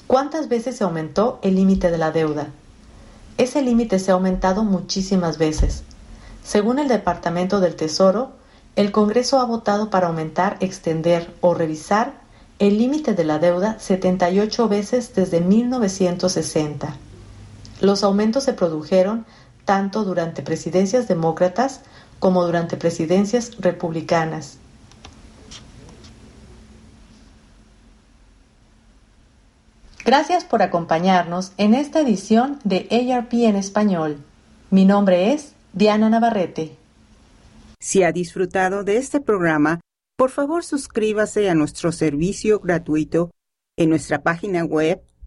¿Cuántas 0.06 0.48
veces 0.48 0.76
se 0.76 0.84
aumentó 0.84 1.38
el 1.42 1.54
límite 1.54 1.90
de 1.90 1.98
la 1.98 2.10
deuda? 2.10 2.48
Ese 3.38 3.62
límite 3.62 3.98
se 3.98 4.10
ha 4.10 4.14
aumentado 4.14 4.64
muchísimas 4.64 5.38
veces. 5.38 5.82
Según 6.44 6.78
el 6.78 6.88
Departamento 6.88 7.60
del 7.60 7.76
Tesoro, 7.76 8.32
el 8.76 8.92
Congreso 8.92 9.38
ha 9.38 9.44
votado 9.44 9.90
para 9.90 10.08
aumentar, 10.08 10.56
extender 10.60 11.32
o 11.40 11.54
revisar 11.54 12.20
el 12.58 12.76
límite 12.76 13.14
de 13.14 13.24
la 13.24 13.38
deuda 13.38 13.78
78 13.78 14.68
veces 14.68 15.14
desde 15.14 15.40
1960. 15.40 16.96
Los 17.80 18.04
aumentos 18.04 18.44
se 18.44 18.52
produjeron 18.52 19.24
tanto 19.70 20.02
durante 20.02 20.42
presidencias 20.42 21.06
demócratas 21.06 21.82
como 22.18 22.44
durante 22.44 22.76
presidencias 22.76 23.56
republicanas. 23.60 24.58
Gracias 30.04 30.42
por 30.42 30.62
acompañarnos 30.62 31.52
en 31.56 31.74
esta 31.74 32.00
edición 32.00 32.58
de 32.64 32.88
ARP 32.90 33.32
en 33.34 33.54
español. 33.54 34.18
Mi 34.72 34.84
nombre 34.84 35.32
es 35.32 35.52
Diana 35.72 36.10
Navarrete. 36.10 36.76
Si 37.78 38.02
ha 38.02 38.10
disfrutado 38.10 38.82
de 38.82 38.96
este 38.96 39.20
programa, 39.20 39.78
por 40.16 40.30
favor 40.30 40.64
suscríbase 40.64 41.48
a 41.48 41.54
nuestro 41.54 41.92
servicio 41.92 42.58
gratuito 42.58 43.30
en 43.78 43.90
nuestra 43.90 44.20
página 44.20 44.64
web 44.64 45.00